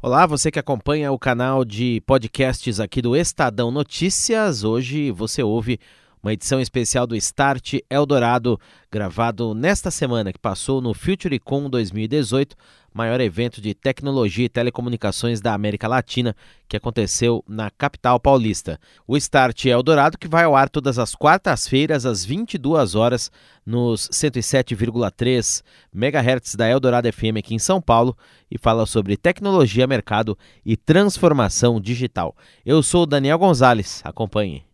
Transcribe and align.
Olá, 0.00 0.26
você 0.26 0.48
que 0.48 0.60
acompanha 0.60 1.10
o 1.10 1.18
canal 1.18 1.64
de 1.64 2.00
podcasts 2.06 2.78
aqui 2.78 3.02
do 3.02 3.16
Estadão 3.16 3.72
Notícias. 3.72 4.62
Hoje 4.62 5.10
você 5.10 5.42
ouve 5.42 5.80
uma 6.22 6.32
edição 6.32 6.60
especial 6.60 7.06
do 7.06 7.16
Start 7.16 7.74
Eldorado, 7.88 8.58
gravado 8.90 9.54
nesta 9.54 9.90
semana 9.90 10.32
que 10.32 10.38
passou 10.38 10.80
no 10.80 10.94
FutureCon 10.94 11.68
2018, 11.70 12.56
maior 12.92 13.20
evento 13.20 13.60
de 13.60 13.74
tecnologia 13.74 14.46
e 14.46 14.48
telecomunicações 14.48 15.40
da 15.40 15.54
América 15.54 15.86
Latina, 15.86 16.34
que 16.68 16.76
aconteceu 16.76 17.44
na 17.46 17.70
capital 17.70 18.18
paulista. 18.18 18.80
O 19.06 19.16
Start 19.16 19.66
Eldorado 19.66 20.18
que 20.18 20.26
vai 20.26 20.44
ao 20.44 20.56
ar 20.56 20.68
todas 20.68 20.98
as 20.98 21.14
quartas-feiras 21.14 22.04
às 22.04 22.24
22 22.24 22.94
horas 22.94 23.30
nos 23.64 24.08
107,3 24.08 25.62
MHz 25.94 26.56
da 26.56 26.68
Eldorado 26.68 27.12
FM 27.12 27.38
aqui 27.38 27.54
em 27.54 27.58
São 27.58 27.80
Paulo 27.80 28.16
e 28.50 28.58
fala 28.58 28.86
sobre 28.86 29.16
tecnologia, 29.16 29.86
mercado 29.86 30.36
e 30.64 30.76
transformação 30.76 31.80
digital. 31.80 32.34
Eu 32.64 32.82
sou 32.82 33.06
Daniel 33.06 33.38
Gonzalez, 33.38 34.00
acompanhe. 34.04 34.64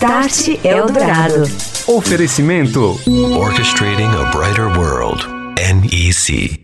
Start 0.00 0.64
Eldorado. 0.64 1.42
Oferecimento 1.86 2.98
Orchestrating 3.38 4.08
a 4.08 4.30
Brighter 4.34 4.66
World. 4.78 5.26
NEC. 5.58 6.58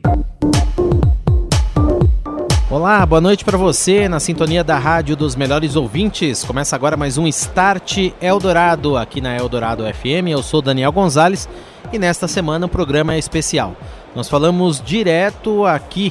Olá, 2.70 3.04
boa 3.04 3.20
noite 3.20 3.44
para 3.44 3.58
você 3.58 4.08
na 4.08 4.20
sintonia 4.20 4.64
da 4.64 4.78
Rádio 4.78 5.14
dos 5.14 5.36
Melhores 5.36 5.76
Ouvintes. 5.76 6.44
Começa 6.44 6.74
agora 6.74 6.96
mais 6.96 7.18
um 7.18 7.26
Start 7.26 8.10
Eldorado 8.22 8.96
aqui 8.96 9.20
na 9.20 9.36
Eldorado 9.36 9.84
FM. 9.84 10.28
Eu 10.30 10.42
sou 10.42 10.62
Daniel 10.62 10.90
Gonzalez 10.90 11.46
e 11.92 11.98
nesta 11.98 12.26
semana 12.26 12.64
o 12.64 12.70
programa 12.70 13.16
é 13.16 13.18
especial. 13.18 13.76
Nós 14.14 14.30
falamos 14.30 14.80
direto 14.82 15.66
aqui 15.66 16.10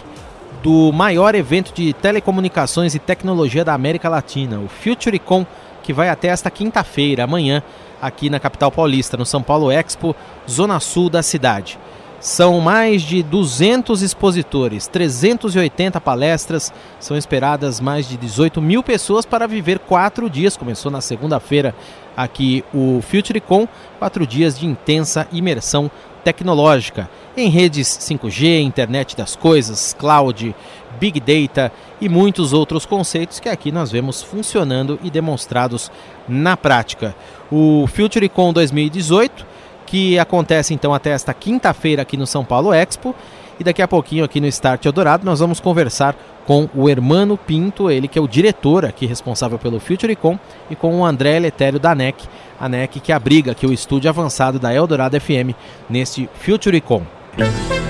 do 0.61 0.91
maior 0.91 1.33
evento 1.33 1.73
de 1.73 1.91
telecomunicações 1.91 2.94
e 2.94 2.99
tecnologia 2.99 3.66
da 3.66 3.73
América 3.73 4.09
Latina, 4.09 4.59
o 4.59 4.67
FutureCon 4.67 5.44
que 5.86 5.94
vai 5.94 6.09
até 6.09 6.30
esta 6.30 6.50
quinta-feira, 6.50 7.25
amanhã, 7.25 7.61
aqui 8.02 8.28
na 8.28 8.39
capital 8.39 8.72
paulista, 8.72 9.16
no 9.16 9.25
São 9.25 9.44
Paulo 9.44 9.72
Expo, 9.72 10.16
zona 10.50 10.80
sul 10.80 11.11
da 11.11 11.22
cidade. 11.22 11.78
São 12.19 12.59
mais 12.59 13.03
de 13.03 13.22
200 13.22 14.02
expositores, 14.02 14.88
380 14.88 16.02
palestras, 16.02 16.73
são 17.00 17.16
esperadas 17.16 17.80
mais 17.80 18.09
de 18.09 18.17
18 18.17 18.59
mil 18.63 18.81
pessoas 18.81 19.28
para 19.28 19.45
viver 19.45 19.78
quatro 19.78 20.28
dias. 20.28 20.58
Começou 20.58 20.91
na 20.91 21.02
segunda-feira 21.02 21.75
aqui 22.17 22.66
o 22.73 23.00
FutureCon, 23.03 23.67
quatro 24.00 24.25
dias 24.25 24.58
de 24.58 24.66
intensa 24.66 25.28
imersão 25.31 25.91
tecnológica 26.26 27.08
em 27.38 27.50
redes 27.50 27.88
5G, 27.88 28.59
internet 28.62 29.16
das 29.16 29.36
coisas, 29.36 29.95
cloud, 29.98 30.56
big 31.00 31.20
data 31.20 31.72
e 32.02 32.09
muitos 32.09 32.52
outros 32.52 32.84
conceitos 32.84 33.40
que 33.40 33.48
aqui 33.48 33.72
nós 33.72 33.92
vemos 33.92 34.23
funcionando 34.23 35.00
e 35.03 35.12
demonstrados 35.12 35.92
na 36.28 36.58
prática. 36.58 37.16
O 37.52 37.86
FutureCon 37.88 38.52
2018, 38.52 39.46
que 39.86 40.18
acontece 40.18 40.73
então 40.73 40.96
até 40.96 41.12
esta 41.12 41.31
quinta-feira 41.31 42.02
aqui 42.02 42.18
no 42.18 42.26
São 42.26 42.44
Paulo 42.44 42.73
Expo, 42.73 43.14
e 43.59 43.64
daqui 43.64 43.81
a 43.81 43.88
pouquinho 43.88 44.23
aqui 44.23 44.39
no 44.39 44.48
Start 44.48 44.86
Eldorado 44.86 45.25
nós 45.25 45.39
vamos 45.39 45.59
conversar 45.59 46.16
com 46.45 46.70
o 46.75 46.89
Hermano 46.89 47.38
Pinto, 47.38 47.89
ele 47.89 48.08
que 48.08 48.20
é 48.20 48.22
o 48.22 48.28
diretor 48.28 48.86
aqui 48.86 49.06
responsável 49.06 49.58
pelo 49.58 49.80
FutureCon, 49.80 50.38
e 50.70 50.75
com 50.75 51.00
o 51.00 51.06
André 51.06 51.39
Letério 51.39 51.80
da 51.80 51.95
NEC, 51.95 52.23
a 52.59 52.70
NEC 52.70 53.00
que 53.00 53.12
abriga 53.12 53.52
aqui 53.52 53.66
o 53.66 53.73
estúdio 53.73 54.09
avançado 54.09 54.59
da 54.59 54.73
Eldorado 54.73 55.20
FM 55.20 55.56
neste 55.89 56.30
FutureCon. 56.36 57.03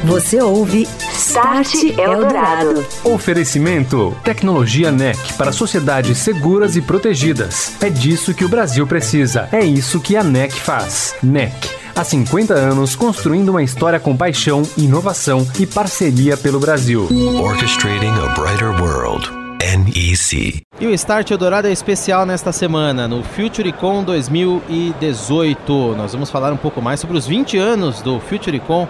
Você 0.06 0.42
ouve 0.42 0.88
Start 1.12 1.74
Eldorado. 1.98 2.86
Oferecimento 3.04 4.16
Tecnologia 4.24 4.92
NEC 4.92 5.34
para 5.34 5.52
sociedades 5.52 6.18
seguras 6.20 6.76
e 6.76 6.82
protegidas. 6.82 7.76
É 7.82 7.90
disso 7.90 8.34
que 8.34 8.46
o 8.46 8.50
Brasil 8.50 8.86
precisa. 8.88 9.50
É 9.52 9.64
isso 9.64 10.00
que 10.00 10.16
a 10.16 10.24
NEC 10.24 10.54
faz. 10.54 11.16
NEC. 11.22 11.85
Há 11.98 12.04
50 12.04 12.54
anos 12.54 12.94
construindo 12.94 13.48
uma 13.48 13.64
história 13.64 14.02
com 14.02 14.18
paixão, 14.18 14.64
inovação 14.78 15.48
e 15.58 15.66
parceria 15.66 16.36
pelo 16.36 16.60
Brasil. 16.60 17.08
Orchestrating 17.42 18.12
a 18.22 18.34
Brighter 18.38 18.82
World. 18.82 19.32
NEC. 19.62 20.62
E 20.78 20.88
o 20.88 20.94
Start 20.94 21.32
Eldorado 21.32 21.70
é 21.70 21.72
especial 21.72 22.26
nesta 22.26 22.52
semana, 22.52 23.08
no 23.08 23.24
FutureCon 23.24 24.04
2018. 24.04 25.96
Nós 25.96 26.12
vamos 26.12 26.30
falar 26.30 26.52
um 26.52 26.58
pouco 26.58 26.82
mais 26.82 27.00
sobre 27.00 27.18
os 27.18 27.26
20 27.26 27.58
anos 27.58 28.02
do 28.02 28.20
FutureCon 28.20 28.86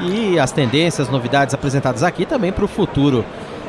e 0.00 0.38
as 0.38 0.50
tendências, 0.50 1.10
novidades 1.10 1.52
apresentadas 1.54 2.02
aqui 2.02 2.24
também 2.24 2.50
para 2.50 2.64
o 2.64 2.68
futuro. 2.68 3.22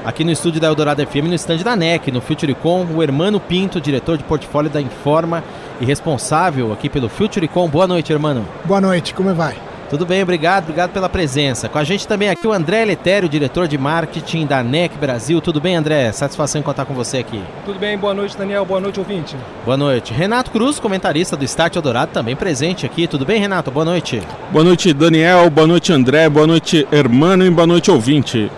Aqui 0.06 0.24
no 0.24 0.32
estúdio 0.32 0.62
da 0.62 0.68
Eldorado 0.68 1.06
FM, 1.06 1.28
no 1.28 1.36
estande 1.36 1.62
da 1.62 1.76
NEC, 1.76 2.10
no 2.10 2.22
FutureCon, 2.22 2.88
o 2.96 3.04
Hermano 3.04 3.38
Pinto, 3.38 3.82
diretor 3.82 4.18
de 4.18 4.24
portfólio 4.24 4.72
da 4.72 4.80
Informa 4.80 5.44
e 5.82 5.86
responsável 5.86 6.72
aqui 6.72 6.88
pelo 6.88 7.10
FutureCon. 7.10 7.68
Boa 7.68 7.88
noite, 7.88 8.14
Hermano. 8.14 8.46
Boa 8.64 8.80
noite, 8.80 9.14
como 9.14 9.34
vai? 9.34 9.56
Tudo 9.92 10.06
bem, 10.06 10.24
obrigado, 10.24 10.64
obrigado 10.64 10.92
pela 10.92 11.10
presença. 11.10 11.68
Com 11.68 11.78
a 11.78 11.84
gente 11.84 12.08
também 12.08 12.30
aqui 12.30 12.48
o 12.48 12.54
André 12.54 12.86
Letério, 12.86 13.28
diretor 13.28 13.68
de 13.68 13.78
marketing 13.78 14.46
da 14.46 14.64
NEC 14.64 14.96
Brasil. 14.98 15.42
Tudo 15.42 15.60
bem, 15.60 15.76
André? 15.76 16.10
Satisfação 16.14 16.62
em 16.62 16.64
contar 16.64 16.86
com 16.86 16.94
você 16.94 17.18
aqui. 17.18 17.44
Tudo 17.66 17.78
bem, 17.78 17.98
boa 17.98 18.14
noite, 18.14 18.38
Daniel. 18.38 18.64
Boa 18.64 18.80
noite, 18.80 19.00
ouvinte. 19.00 19.36
Boa 19.66 19.76
noite. 19.76 20.14
Renato 20.14 20.50
Cruz, 20.50 20.80
comentarista 20.80 21.36
do 21.36 21.44
Start 21.44 21.76
Eldorado, 21.76 22.14
também 22.14 22.38
presente 22.38 22.86
aqui. 22.86 23.06
Tudo 23.06 23.26
bem, 23.26 23.42
Renato? 23.42 23.70
Boa 23.70 23.84
noite. 23.84 24.22
Boa 24.50 24.64
noite, 24.64 24.94
Daniel. 24.94 25.50
Boa 25.50 25.68
noite, 25.68 25.92
André. 25.92 26.30
Boa 26.30 26.48
noite, 26.48 26.88
Hermano. 26.90 27.46
E 27.46 27.50
boa 27.50 27.68
noite, 27.68 27.92
ouvinte. 27.92 28.50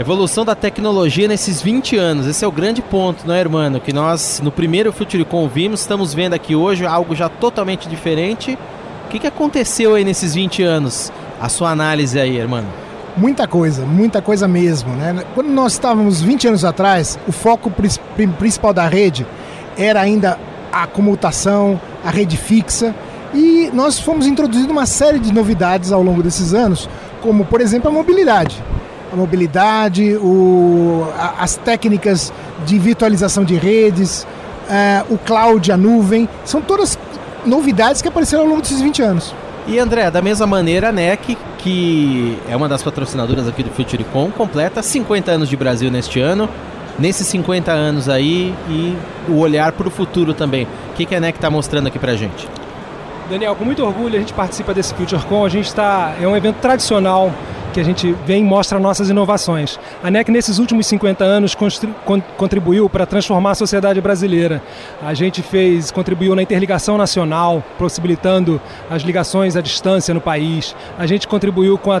Evolução 0.00 0.46
da 0.46 0.54
tecnologia 0.54 1.28
nesses 1.28 1.60
20 1.60 1.98
anos, 1.98 2.26
esse 2.26 2.42
é 2.42 2.48
o 2.48 2.50
grande 2.50 2.80
ponto, 2.80 3.28
não 3.28 3.34
é, 3.34 3.40
irmão? 3.40 3.78
Que 3.78 3.92
nós, 3.92 4.40
no 4.42 4.50
primeiro 4.50 4.90
FutureCon, 4.94 5.46
vimos, 5.46 5.80
estamos 5.80 6.14
vendo 6.14 6.32
aqui 6.32 6.56
hoje 6.56 6.86
algo 6.86 7.14
já 7.14 7.28
totalmente 7.28 7.86
diferente. 7.86 8.58
O 9.04 9.08
que, 9.10 9.18
que 9.18 9.26
aconteceu 9.26 9.94
aí 9.94 10.02
nesses 10.02 10.32
20 10.32 10.62
anos? 10.62 11.12
A 11.38 11.50
sua 11.50 11.68
análise 11.68 12.18
aí, 12.18 12.38
irmão. 12.38 12.64
Muita 13.14 13.46
coisa, 13.46 13.84
muita 13.84 14.22
coisa 14.22 14.48
mesmo. 14.48 14.90
Né? 14.94 15.22
Quando 15.34 15.48
nós 15.48 15.74
estávamos 15.74 16.22
20 16.22 16.48
anos 16.48 16.64
atrás, 16.64 17.18
o 17.28 17.32
foco 17.32 17.70
principal 18.38 18.72
da 18.72 18.88
rede 18.88 19.26
era 19.76 20.00
ainda 20.00 20.38
a 20.72 20.86
comutação, 20.86 21.78
a 22.02 22.10
rede 22.10 22.38
fixa, 22.38 22.94
e 23.34 23.70
nós 23.74 23.98
fomos 23.98 24.26
introduzindo 24.26 24.72
uma 24.72 24.86
série 24.86 25.18
de 25.18 25.30
novidades 25.30 25.92
ao 25.92 26.02
longo 26.02 26.22
desses 26.22 26.54
anos, 26.54 26.88
como, 27.20 27.44
por 27.44 27.60
exemplo, 27.60 27.90
a 27.90 27.92
mobilidade. 27.92 28.64
A 29.12 29.16
mobilidade, 29.16 30.16
o, 30.16 31.06
a, 31.18 31.42
as 31.42 31.56
técnicas 31.56 32.32
de 32.64 32.78
virtualização 32.78 33.44
de 33.44 33.54
redes, 33.56 34.26
é, 34.68 35.04
o 35.10 35.18
cloud, 35.18 35.72
a 35.72 35.76
nuvem, 35.76 36.28
são 36.44 36.60
todas 36.60 36.98
novidades 37.44 38.00
que 38.00 38.08
apareceram 38.08 38.44
ao 38.44 38.48
longo 38.48 38.62
desses 38.62 38.80
20 38.80 39.02
anos. 39.02 39.34
E 39.66 39.78
André, 39.78 40.10
da 40.10 40.22
mesma 40.22 40.46
maneira, 40.46 40.88
a 40.88 40.92
NEC, 40.92 41.36
que 41.58 42.38
é 42.48 42.56
uma 42.56 42.68
das 42.68 42.82
patrocinadoras 42.82 43.46
aqui 43.46 43.62
do 43.62 43.70
FutureCon, 43.70 44.30
completa 44.30 44.82
50 44.82 45.30
anos 45.30 45.48
de 45.48 45.56
Brasil 45.56 45.90
neste 45.90 46.20
ano. 46.20 46.48
Nesses 46.98 47.26
50 47.28 47.72
anos 47.72 48.08
aí 48.08 48.54
e 48.68 48.96
o 49.28 49.38
olhar 49.38 49.72
para 49.72 49.88
o 49.88 49.90
futuro 49.90 50.34
também. 50.34 50.64
O 50.64 50.94
que, 50.94 51.06
que 51.06 51.14
a 51.14 51.20
NEC 51.20 51.36
está 51.36 51.48
mostrando 51.48 51.86
aqui 51.86 51.98
para 51.98 52.12
a 52.12 52.16
gente? 52.16 52.46
Daniel, 53.30 53.54
com 53.54 53.64
muito 53.64 53.82
orgulho 53.84 54.16
a 54.16 54.18
gente 54.18 54.32
participa 54.32 54.74
desse 54.74 54.92
FutureCon. 54.92 55.44
A 55.44 55.48
gente 55.48 55.66
está 55.66 56.14
é 56.20 56.26
um 56.26 56.36
evento 56.36 56.56
tradicional 56.56 57.32
que 57.70 57.80
a 57.80 57.84
gente 57.84 58.12
vem 58.26 58.42
e 58.42 58.44
mostra 58.44 58.78
nossas 58.78 59.08
inovações. 59.08 59.78
A 60.02 60.10
NEC, 60.10 60.30
nesses 60.30 60.58
últimos 60.58 60.86
50 60.86 61.24
anos, 61.24 61.56
contribuiu 62.36 62.88
para 62.88 63.06
transformar 63.06 63.52
a 63.52 63.54
sociedade 63.54 64.00
brasileira. 64.00 64.62
A 65.02 65.14
gente 65.14 65.42
fez, 65.42 65.90
contribuiu 65.90 66.34
na 66.34 66.42
interligação 66.42 66.98
nacional, 66.98 67.62
possibilitando 67.78 68.60
as 68.90 69.02
ligações 69.02 69.56
à 69.56 69.60
distância 69.60 70.12
no 70.12 70.20
país. 70.20 70.74
A 70.98 71.06
gente 71.06 71.28
contribuiu 71.28 71.78
com 71.78 71.92
a 71.92 72.00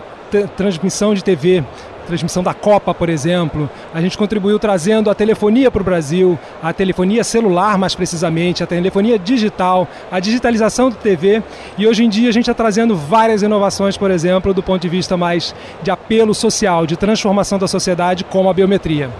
transmissão 0.56 1.14
de 1.14 1.24
TV 1.24 1.64
transmissão 2.06 2.42
da 2.42 2.54
Copa, 2.54 2.92
por 2.92 3.08
exemplo. 3.08 3.68
A 3.94 4.00
gente 4.00 4.16
contribuiu 4.16 4.58
trazendo 4.58 5.10
a 5.10 5.14
telefonia 5.14 5.70
para 5.70 5.80
o 5.80 5.84
Brasil, 5.84 6.38
a 6.62 6.72
telefonia 6.72 7.24
celular, 7.24 7.78
mais 7.78 7.94
precisamente, 7.94 8.62
a 8.62 8.66
telefonia 8.66 9.18
digital, 9.18 9.88
a 10.10 10.20
digitalização 10.20 10.90
do 10.90 10.96
TV. 10.96 11.42
E 11.78 11.86
hoje 11.86 12.04
em 12.04 12.08
dia 12.08 12.28
a 12.28 12.32
gente 12.32 12.50
está 12.50 12.54
trazendo 12.54 12.96
várias 12.96 13.42
inovações, 13.42 13.96
por 13.96 14.10
exemplo, 14.10 14.52
do 14.52 14.62
ponto 14.62 14.80
de 14.82 14.88
vista 14.88 15.16
mais 15.16 15.54
de 15.82 15.90
apelo 15.90 16.34
social, 16.34 16.86
de 16.86 16.96
transformação 16.96 17.58
da 17.58 17.68
sociedade, 17.68 18.24
como 18.24 18.50
a 18.50 18.54
biometria. 18.54 19.10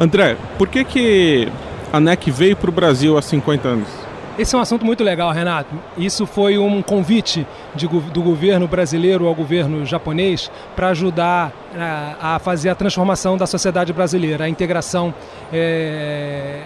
André, 0.00 0.36
por 0.56 0.68
que, 0.68 0.84
que 0.84 1.48
a 1.92 1.98
NEC 1.98 2.30
veio 2.30 2.56
para 2.56 2.70
o 2.70 2.72
Brasil 2.72 3.18
há 3.18 3.22
50 3.22 3.68
anos? 3.68 4.07
Esse 4.38 4.54
é 4.54 4.58
um 4.58 4.60
assunto 4.60 4.86
muito 4.86 5.02
legal, 5.02 5.32
Renato. 5.32 5.74
Isso 5.96 6.24
foi 6.24 6.56
um 6.58 6.80
convite 6.80 7.44
de, 7.74 7.88
do 7.88 8.22
governo 8.22 8.68
brasileiro 8.68 9.26
ao 9.26 9.34
governo 9.34 9.84
japonês 9.84 10.48
para 10.76 10.90
ajudar 10.90 11.52
a, 11.76 12.36
a, 12.36 12.38
fazer 12.38 12.68
a 12.68 12.74
transformação 12.76 13.36
da 13.36 13.48
sociedade 13.48 13.92
brasileira, 13.92 14.44
a 14.44 14.48
integração 14.48 15.12
é, 15.52 16.60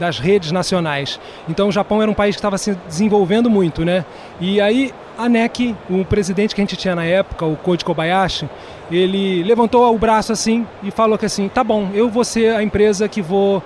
das 0.00 0.18
redes 0.18 0.50
nacionais. 0.50 1.20
Então, 1.48 1.68
o 1.68 1.72
Japão 1.72 2.02
era 2.02 2.10
um 2.10 2.14
país 2.14 2.34
que 2.34 2.40
estava 2.40 2.58
se 2.58 2.74
desenvolvendo 2.88 3.48
muito, 3.48 3.84
né? 3.84 4.04
E 4.40 4.60
aí 4.60 4.92
a 5.18 5.28
NEC, 5.28 5.74
o 5.88 6.04
presidente 6.04 6.54
que 6.54 6.60
a 6.60 6.64
gente 6.64 6.76
tinha 6.76 6.94
na 6.94 7.04
época, 7.04 7.46
o 7.46 7.56
Koji 7.56 7.84
Kobayashi, 7.84 8.48
ele 8.90 9.42
levantou 9.42 9.94
o 9.94 9.98
braço 9.98 10.32
assim 10.32 10.66
e 10.82 10.90
falou 10.90 11.16
que 11.16 11.24
assim, 11.24 11.48
tá 11.48 11.64
bom, 11.64 11.88
eu 11.94 12.08
vou 12.08 12.24
ser 12.24 12.54
a 12.54 12.62
empresa 12.62 13.08
que 13.08 13.22
vou, 13.22 13.62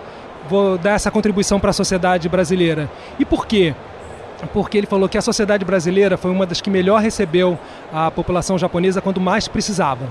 vou 0.48 0.78
dar 0.78 0.92
essa 0.92 1.10
contribuição 1.10 1.60
para 1.60 1.70
a 1.70 1.72
sociedade 1.72 2.28
brasileira. 2.28 2.90
E 3.18 3.24
por 3.24 3.46
quê? 3.46 3.74
Porque 4.52 4.78
ele 4.78 4.86
falou 4.86 5.08
que 5.08 5.18
a 5.18 5.22
sociedade 5.22 5.64
brasileira 5.64 6.16
foi 6.16 6.30
uma 6.30 6.46
das 6.46 6.60
que 6.60 6.70
melhor 6.70 7.00
recebeu 7.00 7.58
a 7.92 8.10
população 8.10 8.58
japonesa 8.58 9.00
quando 9.00 9.20
mais 9.20 9.46
precisava. 9.48 10.08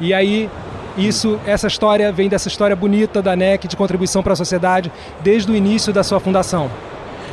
E 0.00 0.14
aí 0.14 0.48
isso, 0.96 1.40
essa 1.44 1.66
história 1.66 2.12
vem 2.12 2.28
dessa 2.28 2.46
história 2.46 2.76
bonita 2.76 3.20
da 3.20 3.34
NEC 3.34 3.66
de 3.66 3.76
contribuição 3.76 4.22
para 4.22 4.32
a 4.32 4.36
sociedade 4.36 4.92
desde 5.22 5.50
o 5.50 5.56
início 5.56 5.92
da 5.92 6.04
sua 6.04 6.20
fundação. 6.20 6.70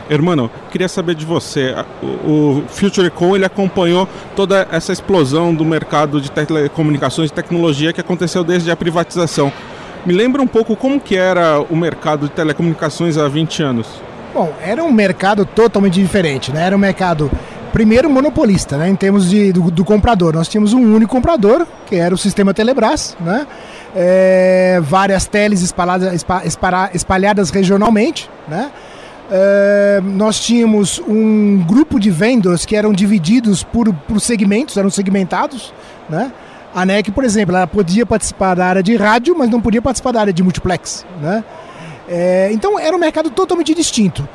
Hermano, 0.10 0.50
queria 0.72 0.90
saber 0.90 1.16
de 1.16 1.26
você. 1.26 1.74
O 2.02 2.64
FutureCon 2.68 3.36
ele 3.36 3.46
acompanhou 3.46 4.10
toda 4.36 4.68
essa 4.72 4.92
explosão 4.92 5.54
do 5.54 5.64
mercado 5.64 6.20
de 6.20 6.30
telecomunicações 6.30 7.30
e 7.30 7.34
tecnologia 7.34 7.94
que 7.94 8.02
aconteceu 8.02 8.44
desde 8.44 8.70
a 8.72 8.76
privatização. 8.76 9.54
Me 10.06 10.14
lembra 10.14 10.42
um 10.42 10.48
pouco 10.48 10.76
como 10.76 11.00
que 11.00 11.16
era 11.16 11.60
o 11.60 11.76
mercado 11.76 12.28
de 12.28 12.34
telecomunicações 12.34 13.18
há 13.18 13.28
20 13.28 13.64
anos. 13.64 13.88
Bom, 14.34 14.52
era 14.62 14.84
um 14.84 14.92
mercado 14.92 15.46
totalmente 15.46 16.02
diferente, 16.02 16.52
né? 16.52 16.66
Era 16.66 16.76
um 16.76 16.80
mercado 16.80 17.30
primeiro 17.72 18.10
monopolista, 18.10 18.78
né, 18.78 18.90
em 18.90 18.96
termos 18.96 19.30
de, 19.30 19.52
do, 19.54 19.72
do, 19.72 19.86
comprador. 19.86 20.34
Nós 20.34 20.48
tínhamos 20.48 20.74
um 20.74 20.94
único 20.94 21.12
comprador, 21.12 21.66
que 21.88 21.96
era 21.96 22.14
o 22.14 22.18
sistema 22.18 22.54
Telebrás, 22.54 23.16
né, 23.20 23.48
é, 23.96 24.80
várias 24.84 25.26
teles 25.26 25.62
espalhadas, 25.62 26.26
espalhadas 26.94 27.50
regionalmente, 27.50 28.30
né, 28.48 28.72
é, 29.32 30.02
nós 30.04 30.40
tínhamos 30.40 31.02
um 31.08 31.64
grupo 31.66 31.98
de 32.00 32.12
vendors 32.12 32.66
que 32.66 32.76
eram 32.76 32.92
divididos 32.92 33.64
por, 33.64 33.94
por 33.94 34.20
segmentos, 34.20 34.76
eram 34.76 34.90
segmentados, 34.90 35.74
né, 36.10 36.32
a 36.74 36.86
NEC, 36.86 37.12
por 37.12 37.24
exemplo, 37.24 37.56
ela 37.56 37.68
podia 37.68 38.06
participar 38.06 38.56
da 38.56 38.66
área 38.66 38.84
de 38.84 38.96
rádio, 38.96 39.36
mas 39.38 39.50
não 39.50 39.62
podia 39.62 39.82
participar 39.82 40.12
da 40.12 40.22
área 40.22 40.34
de 40.34 40.42
multiplex, 40.42 41.06
né, 41.22 41.44
é, 42.08 42.50
então 42.52 42.78
era 42.78 42.96
um 42.96 43.00
mercado 43.00 43.30
totalmente 43.30 43.74
distinto. 43.74 44.28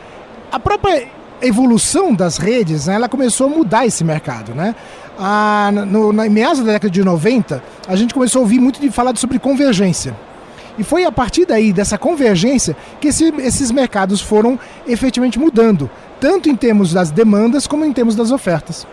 A 0.50 0.58
própria 0.58 1.08
evolução 1.42 2.14
das 2.14 2.38
redes, 2.38 2.86
né, 2.86 2.94
ela 2.94 3.08
começou 3.08 3.46
a 3.46 3.50
mudar 3.50 3.86
esse 3.86 4.02
mercado, 4.02 4.54
né? 4.54 4.74
Ah, 5.18 5.70
no, 5.72 6.12
na 6.12 6.28
meados 6.28 6.60
da 6.60 6.72
década 6.72 6.90
de 6.90 7.02
90, 7.02 7.62
a 7.86 7.96
gente 7.96 8.14
começou 8.14 8.40
a 8.40 8.42
ouvir 8.42 8.58
muito 8.58 8.80
de 8.80 8.90
falar 8.90 9.16
sobre 9.16 9.38
convergência. 9.38 10.16
E 10.78 10.84
foi 10.84 11.04
a 11.04 11.12
partir 11.12 11.46
daí, 11.46 11.72
dessa 11.72 11.96
convergência, 11.96 12.76
que 13.00 13.08
esse, 13.08 13.32
esses 13.38 13.70
mercados 13.70 14.20
foram 14.20 14.58
efetivamente 14.86 15.38
mudando, 15.38 15.90
tanto 16.20 16.50
em 16.50 16.56
termos 16.56 16.92
das 16.92 17.10
demandas 17.10 17.66
como 17.66 17.84
em 17.84 17.92
termos 17.92 18.14
das 18.14 18.30
ofertas. 18.30 18.86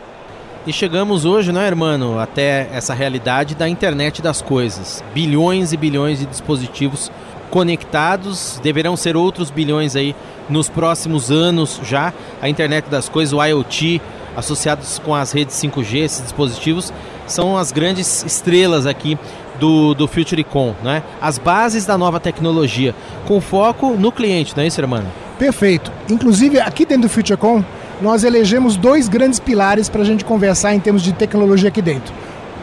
E 0.65 0.71
chegamos 0.71 1.25
hoje, 1.25 1.51
não 1.51 1.59
é, 1.59 1.67
irmão, 1.67 2.17
até 2.17 2.69
essa 2.71 2.93
realidade 2.93 3.53
da 3.53 3.67
internet 3.67 4.21
das 4.21 4.41
coisas. 4.41 5.03
Bilhões 5.13 5.73
e 5.73 5.77
bilhões 5.77 6.19
de 6.19 6.25
dispositivos 6.25 7.11
conectados, 7.49 8.61
deverão 8.63 8.95
ser 8.95 9.17
outros 9.17 9.51
bilhões 9.51 9.93
aí 9.93 10.15
nos 10.49 10.69
próximos 10.69 11.29
anos 11.29 11.81
já. 11.83 12.13
A 12.41 12.47
internet 12.47 12.85
das 12.89 13.09
coisas, 13.09 13.33
o 13.33 13.43
IoT, 13.43 14.01
associados 14.37 14.99
com 14.99 15.13
as 15.13 15.33
redes 15.33 15.53
5G, 15.57 15.97
esses 15.97 16.21
dispositivos, 16.21 16.93
são 17.27 17.57
as 17.57 17.73
grandes 17.73 18.23
estrelas 18.23 18.85
aqui 18.85 19.17
do, 19.59 19.93
do 19.93 20.07
FutureCon, 20.07 20.73
né? 20.81 21.03
As 21.21 21.37
bases 21.37 21.85
da 21.85 21.97
nova 21.97 22.21
tecnologia, 22.21 22.95
com 23.27 23.41
foco 23.41 23.97
no 23.97 24.13
cliente, 24.13 24.55
não 24.55 24.63
é 24.63 24.67
isso, 24.67 24.79
irmão? 24.79 25.03
Perfeito. 25.37 25.91
Inclusive, 26.09 26.61
aqui 26.61 26.85
dentro 26.85 27.03
do 27.03 27.09
FutureCon, 27.09 27.65
nós 28.03 28.23
elegemos 28.23 28.77
dois 28.77 29.09
grandes 29.09 29.39
pilares 29.39 29.89
para 29.89 30.03
a 30.03 30.05
gente 30.05 30.23
conversar 30.23 30.75
em 30.75 30.79
termos 30.79 31.01
de 31.01 31.11
tecnologia 31.13 31.69
aqui 31.69 31.81
dentro. 31.81 32.13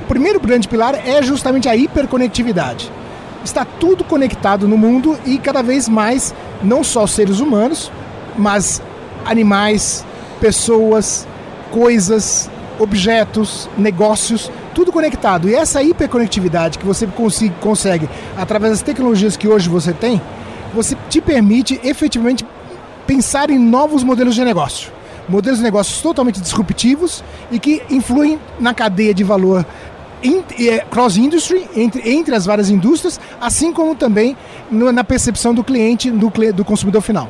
O 0.05 0.07
primeiro 0.07 0.39
grande 0.39 0.69
pilar 0.69 0.95
é 1.05 1.21
justamente 1.21 1.69
a 1.69 1.75
hiperconectividade 1.75 2.93
está 3.45 3.65
tudo 3.65 4.05
conectado 4.05 4.69
no 4.69 4.77
mundo 4.77 5.19
e 5.25 5.39
cada 5.39 5.63
vez 5.63 5.89
mais, 5.89 6.35
não 6.63 6.85
só 6.85 7.07
seres 7.07 7.41
humanos, 7.41 7.91
mas 8.37 8.83
animais, 9.25 10.05
pessoas, 10.41 11.27
coisas, 11.71 12.51
objetos, 12.79 13.69
negócios, 13.77 14.51
tudo 14.75 14.93
conectado. 14.93 15.49
E 15.49 15.55
essa 15.55 15.83
hiperconectividade 15.83 16.79
que 16.79 16.87
você 16.87 17.09
consegue 17.61 18.09
através 18.37 18.73
das 18.73 18.83
tecnologias 18.83 19.37
que 19.37 19.49
hoje 19.49 19.69
você 19.69 19.93
tem, 19.93 20.21
você 20.75 20.97
te 21.09 21.21
permite 21.21 21.81
efetivamente 21.83 22.45
pensar 23.07 23.51
em 23.51 23.59
novos 23.59 24.05
modelos 24.05 24.35
de 24.35 24.45
negócio. 24.45 25.00
Modelos 25.31 25.59
de 25.59 25.65
negócios 25.65 26.03
totalmente 26.03 26.41
disruptivos 26.41 27.23
e 27.51 27.59
que 27.59 27.83
influem 27.89 28.39
na 28.59 28.75
cadeia 28.75 29.15
de 29.15 29.23
valor 29.23 29.65
é, 30.23 30.79
cross-industry, 30.91 31.69
entre, 31.75 32.11
entre 32.11 32.35
as 32.35 32.45
várias 32.45 32.69
indústrias, 32.69 33.21
assim 33.41 33.73
como 33.73 33.95
também 33.95 34.37
na 34.71 35.05
percepção 35.05 35.55
do 35.55 35.63
cliente, 35.63 36.11
do, 36.11 36.31
do 36.53 36.65
consumidor 36.65 37.01
final. 37.01 37.29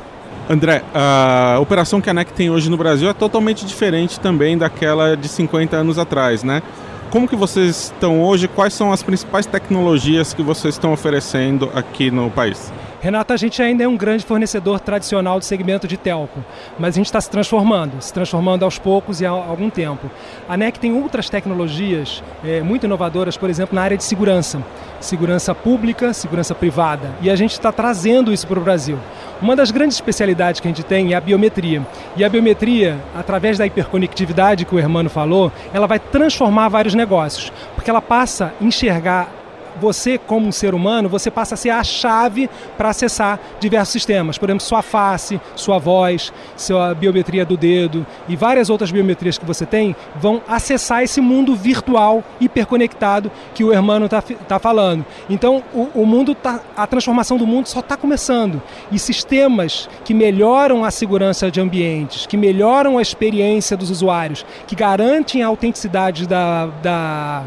André, 0.49 0.83
a 0.93 1.59
operação 1.61 2.01
que 2.01 2.11
a 2.11 2.15
NEC 2.15 2.33
tem 2.33 2.51
hoje 2.51 2.69
no 2.69 2.77
Brasil 2.77 3.09
é 3.09 3.13
totalmente 3.13 3.65
diferente 3.65 4.19
também 4.19 4.59
daquela 4.59 5.17
de 5.17 5.29
50 5.29 5.77
anos 5.77 5.99
atrás, 5.99 6.43
né? 6.43 6.63
Como 7.11 7.29
que 7.29 7.37
vocês 7.37 7.93
estão 7.93 8.23
hoje? 8.23 8.49
Quais 8.49 8.73
são 8.73 8.93
as 8.93 9.03
principais 9.03 9.47
tecnologias 9.47 10.33
que 10.33 10.43
vocês 10.43 10.75
estão 10.75 10.93
oferecendo 10.93 11.71
aqui 11.75 12.11
no 12.11 12.31
país? 12.31 12.73
Renata, 13.03 13.33
a 13.33 13.37
gente 13.39 13.63
ainda 13.63 13.83
é 13.83 13.89
um 13.89 13.97
grande 13.97 14.27
fornecedor 14.27 14.79
tradicional 14.79 15.39
do 15.39 15.45
segmento 15.45 15.89
de 15.89 15.97
telco, 15.97 16.45
mas 16.79 16.95
a 16.95 16.99
gente 16.99 17.07
está 17.07 17.19
se 17.19 17.31
transformando, 17.31 17.99
se 17.99 18.13
transformando 18.13 18.63
aos 18.63 18.79
poucos 18.79 19.23
e 19.23 19.27
há 19.27 19.31
algum 19.31 19.71
tempo. 19.71 20.11
A 20.47 20.55
NEC 20.55 20.79
tem 20.79 20.93
outras 20.93 21.31
tecnologias 21.31 22.23
é, 22.45 22.61
muito 22.61 22.85
inovadoras, 22.85 23.39
por 23.39 23.49
exemplo, 23.49 23.75
na 23.75 23.81
área 23.81 23.97
de 23.97 24.05
segurança, 24.05 24.63
segurança 25.01 25.55
pública, 25.55 26.13
segurança 26.13 26.55
privada, 26.55 27.11
e 27.23 27.31
a 27.31 27.37
gente 27.37 27.53
está 27.53 27.73
trazendo 27.73 28.35
isso 28.35 28.47
para 28.47 28.59
o 28.59 28.63
Brasil. 28.63 28.99
Uma 29.41 29.57
das 29.57 29.71
grandes 29.71 29.97
especialidades 29.97 30.61
que 30.61 30.69
a 30.69 30.71
gente 30.71 30.85
tem 30.85 31.15
é 31.15 31.17
a 31.17 31.21
biometria. 31.23 31.83
E 32.19 32.23
a 32.23 32.29
biometria, 32.29 32.99
através 33.17 33.57
da 33.57 33.65
hiperconectividade 33.65 34.67
que 34.67 34.75
o 34.75 34.79
Hermano 34.79 35.09
falou, 35.09 35.51
ela 35.73 35.87
vai 35.87 35.99
transformar 35.99 36.69
vários 36.69 36.93
negócios, 36.93 37.51
porque 37.75 37.89
ela 37.89 38.03
passa 38.03 38.53
a 38.61 38.63
enxergar 38.63 39.40
você, 39.81 40.19
como 40.19 40.47
um 40.47 40.53
ser 40.53 40.75
humano, 40.75 41.09
você 41.09 41.31
passa 41.31 41.55
a 41.55 41.57
ser 41.57 41.71
a 41.71 41.83
chave 41.83 42.49
para 42.77 42.91
acessar 42.91 43.41
diversos 43.59 43.93
sistemas. 43.93 44.39
Por 44.39 44.49
exemplo, 44.49 44.65
sua 44.65 44.83
face, 44.83 45.41
sua 45.57 45.79
voz, 45.79 46.33
sua 46.57 46.95
biometria 46.95 47.45
do 47.45 47.57
dedo 47.57 48.07
e 48.29 48.37
várias 48.37 48.71
outras 48.71 48.91
biometrias 48.91 49.39
que 49.39 49.45
você 49.45 49.65
tem 49.65 49.97
vão 50.17 50.43
acessar 50.47 51.03
esse 51.03 51.21
mundo 51.21 51.55
virtual 51.55 52.23
hiperconectado 52.41 53.31
que 53.55 53.65
o 53.65 53.73
Hermano 53.73 54.07
está 54.07 54.23
tá 54.23 54.59
falando. 54.59 55.05
Então, 55.29 55.63
o, 55.73 56.03
o 56.03 56.07
mundo 56.07 56.35
tá, 56.35 56.61
a 56.77 56.87
transformação 56.87 57.37
do 57.37 57.47
mundo 57.47 57.67
só 57.67 57.81
está 57.81 57.97
começando. 57.97 58.63
E 58.93 58.99
sistemas 58.99 59.89
que 60.05 60.13
melhoram 60.13 60.85
a 60.85 60.91
segurança 60.91 61.51
de 61.51 61.61
ambientes, 61.61 62.27
que 62.27 62.37
melhoram 62.37 62.99
a 62.99 63.03
experiência 63.03 63.77
dos 63.77 63.91
usuários, 63.91 64.45
que 64.67 64.77
garantem 64.77 65.43
a 65.43 65.47
autenticidade 65.47 66.27
da, 66.27 66.67
da 66.83 67.45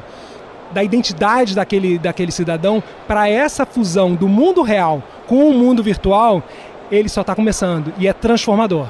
da 0.73 0.83
identidade 0.83 1.55
daquele, 1.55 1.97
daquele 1.97 2.31
cidadão 2.31 2.81
para 3.07 3.29
essa 3.29 3.65
fusão 3.65 4.15
do 4.15 4.27
mundo 4.27 4.61
real 4.61 5.01
com 5.27 5.49
o 5.49 5.53
mundo 5.53 5.83
virtual, 5.83 6.43
ele 6.91 7.09
só 7.09 7.21
está 7.21 7.35
começando 7.35 7.93
e 7.97 8.07
é 8.07 8.13
transformador. 8.13 8.87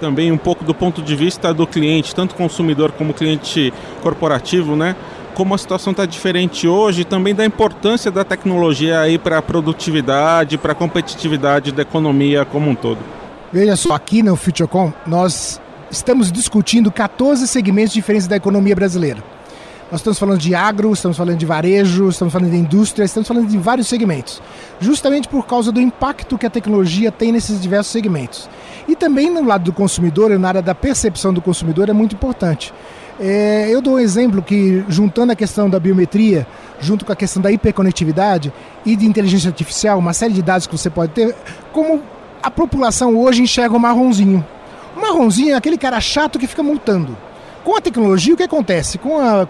Também 0.00 0.30
um 0.30 0.38
pouco 0.38 0.64
do 0.64 0.74
ponto 0.74 1.02
de 1.02 1.16
vista 1.16 1.52
do 1.52 1.66
cliente, 1.66 2.14
tanto 2.14 2.34
consumidor 2.34 2.92
como 2.92 3.12
cliente 3.12 3.72
corporativo, 4.02 4.76
né? 4.76 4.94
Como 5.34 5.54
a 5.54 5.58
situação 5.58 5.90
está 5.90 6.06
diferente 6.06 6.66
hoje, 6.66 7.04
também 7.04 7.34
da 7.34 7.44
importância 7.44 8.10
da 8.10 8.24
tecnologia 8.24 9.00
aí 9.00 9.18
para 9.18 9.38
a 9.38 9.42
produtividade, 9.42 10.56
para 10.56 10.72
a 10.72 10.74
competitividade 10.74 11.72
da 11.72 11.82
economia 11.82 12.44
como 12.44 12.70
um 12.70 12.74
todo. 12.74 12.98
Veja 13.52 13.76
só, 13.76 13.94
aqui 13.94 14.22
no 14.22 14.36
FutureCom 14.36 14.92
nós 15.06 15.60
estamos 15.90 16.30
discutindo 16.30 16.90
14 16.90 17.46
segmentos 17.48 17.92
diferentes 17.92 18.26
da 18.26 18.36
economia 18.36 18.74
brasileira. 18.74 19.22
Nós 19.90 20.00
estamos 20.00 20.18
falando 20.18 20.38
de 20.38 20.54
agro, 20.54 20.92
estamos 20.92 21.16
falando 21.16 21.38
de 21.38 21.46
varejo, 21.46 22.10
estamos 22.10 22.30
falando 22.30 22.50
de 22.50 22.58
indústria, 22.58 23.06
estamos 23.06 23.26
falando 23.26 23.48
de 23.48 23.56
vários 23.56 23.88
segmentos, 23.88 24.42
justamente 24.78 25.26
por 25.26 25.46
causa 25.46 25.72
do 25.72 25.80
impacto 25.80 26.36
que 26.36 26.44
a 26.44 26.50
tecnologia 26.50 27.10
tem 27.10 27.32
nesses 27.32 27.58
diversos 27.58 27.90
segmentos. 27.90 28.50
E 28.86 28.94
também 28.94 29.30
no 29.30 29.42
lado 29.42 29.64
do 29.64 29.72
consumidor, 29.72 30.38
na 30.38 30.48
área 30.48 30.60
da 30.60 30.74
percepção 30.74 31.32
do 31.32 31.40
consumidor, 31.40 31.88
é 31.88 31.94
muito 31.94 32.14
importante. 32.14 32.74
É, 33.18 33.68
eu 33.70 33.80
dou 33.80 33.94
um 33.94 33.98
exemplo 33.98 34.42
que, 34.42 34.84
juntando 34.90 35.32
a 35.32 35.36
questão 35.36 35.70
da 35.70 35.80
biometria, 35.80 36.46
junto 36.78 37.06
com 37.06 37.12
a 37.12 37.16
questão 37.16 37.40
da 37.40 37.50
hiperconectividade 37.50 38.52
e 38.84 38.94
de 38.94 39.06
inteligência 39.06 39.48
artificial, 39.48 39.98
uma 39.98 40.12
série 40.12 40.34
de 40.34 40.42
dados 40.42 40.66
que 40.66 40.76
você 40.76 40.90
pode 40.90 41.12
ter, 41.12 41.34
como 41.72 42.02
a 42.42 42.50
população 42.50 43.16
hoje 43.16 43.40
enxerga 43.40 43.74
o 43.74 43.80
marronzinho. 43.80 44.46
O 44.94 45.00
marronzinho 45.00 45.54
é 45.54 45.56
aquele 45.56 45.78
cara 45.78 45.98
chato 45.98 46.38
que 46.38 46.46
fica 46.46 46.62
multando. 46.62 47.16
Com 47.68 47.76
a 47.76 47.82
tecnologia, 47.82 48.32
o 48.32 48.36
que 48.38 48.42
acontece? 48.42 48.96
Com 48.96 49.18
a, 49.18 49.46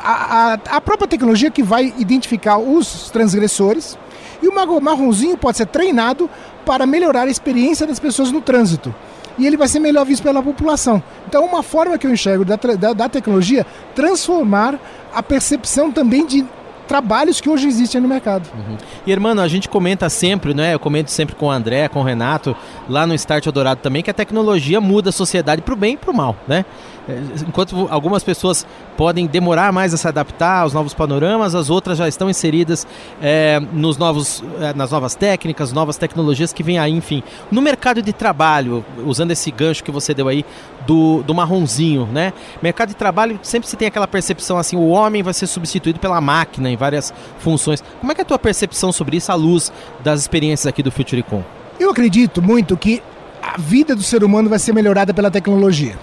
a, 0.00 0.52
a, 0.52 0.52
a 0.76 0.80
própria 0.80 1.08
tecnologia 1.08 1.50
que 1.50 1.64
vai 1.64 1.92
identificar 1.98 2.58
os 2.58 3.10
transgressores 3.10 3.98
E 4.40 4.46
o 4.46 4.80
marronzinho 4.80 5.36
pode 5.36 5.56
ser 5.56 5.66
treinado 5.66 6.30
para 6.64 6.86
melhorar 6.86 7.22
a 7.22 7.28
experiência 7.28 7.84
das 7.84 7.98
pessoas 7.98 8.30
no 8.30 8.40
trânsito. 8.40 8.94
E 9.36 9.44
ele 9.44 9.56
vai 9.56 9.66
ser 9.66 9.80
melhor 9.80 10.06
visto 10.06 10.22
pela 10.22 10.40
população. 10.40 11.02
Então, 11.26 11.44
uma 11.44 11.60
forma 11.60 11.98
que 11.98 12.06
eu 12.06 12.12
enxergo 12.12 12.44
da, 12.44 12.54
da, 12.54 12.92
da 12.92 13.08
tecnologia 13.08 13.66
transformar 13.96 14.78
a 15.12 15.20
percepção 15.20 15.90
também 15.90 16.24
de 16.24 16.46
trabalhos 16.86 17.40
que 17.40 17.50
hoje 17.50 17.66
existem 17.66 18.00
no 18.00 18.06
mercado. 18.08 18.48
Uhum. 18.54 18.76
E, 19.04 19.10
irmão, 19.10 19.38
a 19.40 19.48
gente 19.48 19.68
comenta 19.68 20.08
sempre, 20.08 20.54
né? 20.54 20.74
Eu 20.74 20.78
comento 20.78 21.10
sempre 21.10 21.34
com 21.34 21.46
o 21.46 21.50
André, 21.50 21.88
com 21.88 21.98
o 21.98 22.02
Renato, 22.04 22.56
lá 22.88 23.06
no 23.06 23.14
Start 23.14 23.44
Eldorado 23.44 23.80
também, 23.80 24.04
que 24.04 24.10
a 24.10 24.14
tecnologia 24.14 24.80
muda 24.80 25.10
a 25.10 25.12
sociedade 25.12 25.62
para 25.62 25.74
o 25.74 25.76
bem 25.76 25.94
e 25.94 25.96
para 25.96 26.12
o 26.12 26.14
mal, 26.14 26.36
né? 26.46 26.64
É, 27.08 27.20
enquanto 27.46 27.86
algumas 27.88 28.24
pessoas 28.24 28.66
podem 28.96 29.26
demorar 29.26 29.72
mais 29.72 29.94
a 29.94 29.96
se 29.96 30.08
adaptar 30.08 30.62
aos 30.62 30.72
novos 30.72 30.92
panoramas, 30.92 31.54
as 31.54 31.70
outras 31.70 31.98
já 31.98 32.08
estão 32.08 32.28
inseridas 32.28 32.86
é, 33.22 33.60
nos 33.72 33.96
novos, 33.96 34.42
é, 34.60 34.74
nas 34.74 34.90
novas 34.90 35.14
técnicas, 35.14 35.72
novas 35.72 35.96
tecnologias 35.96 36.52
que 36.52 36.64
vêm 36.64 36.78
aí, 36.78 36.92
enfim. 36.92 37.22
No 37.50 37.62
mercado 37.62 38.02
de 38.02 38.12
trabalho, 38.12 38.84
usando 39.04 39.30
esse 39.30 39.52
gancho 39.52 39.84
que 39.84 39.90
você 39.90 40.12
deu 40.12 40.26
aí 40.26 40.44
do, 40.84 41.22
do 41.22 41.32
marronzinho, 41.32 42.06
né? 42.06 42.32
Mercado 42.60 42.88
de 42.88 42.96
trabalho 42.96 43.38
sempre 43.42 43.68
se 43.68 43.76
tem 43.76 43.86
aquela 43.86 44.08
percepção 44.08 44.58
assim, 44.58 44.76
o 44.76 44.88
homem 44.88 45.22
vai 45.22 45.34
ser 45.34 45.46
substituído 45.46 46.00
pela 46.00 46.20
máquina 46.20 46.68
em 46.68 46.76
várias 46.76 47.14
funções. 47.38 47.84
Como 48.00 48.10
é 48.10 48.14
que 48.14 48.20
é 48.20 48.24
a 48.24 48.26
tua 48.26 48.38
percepção 48.38 48.90
sobre 48.90 49.16
isso 49.16 49.30
à 49.30 49.34
luz 49.34 49.72
das 50.02 50.20
experiências 50.20 50.66
aqui 50.66 50.82
do 50.82 50.90
FutureCon? 50.90 51.44
Eu 51.78 51.90
acredito 51.90 52.42
muito 52.42 52.76
que 52.76 53.00
a 53.40 53.56
vida 53.58 53.94
do 53.94 54.02
ser 54.02 54.24
humano 54.24 54.48
vai 54.48 54.58
ser 54.58 54.72
melhorada 54.72 55.14
pela 55.14 55.30
tecnologia 55.30 55.96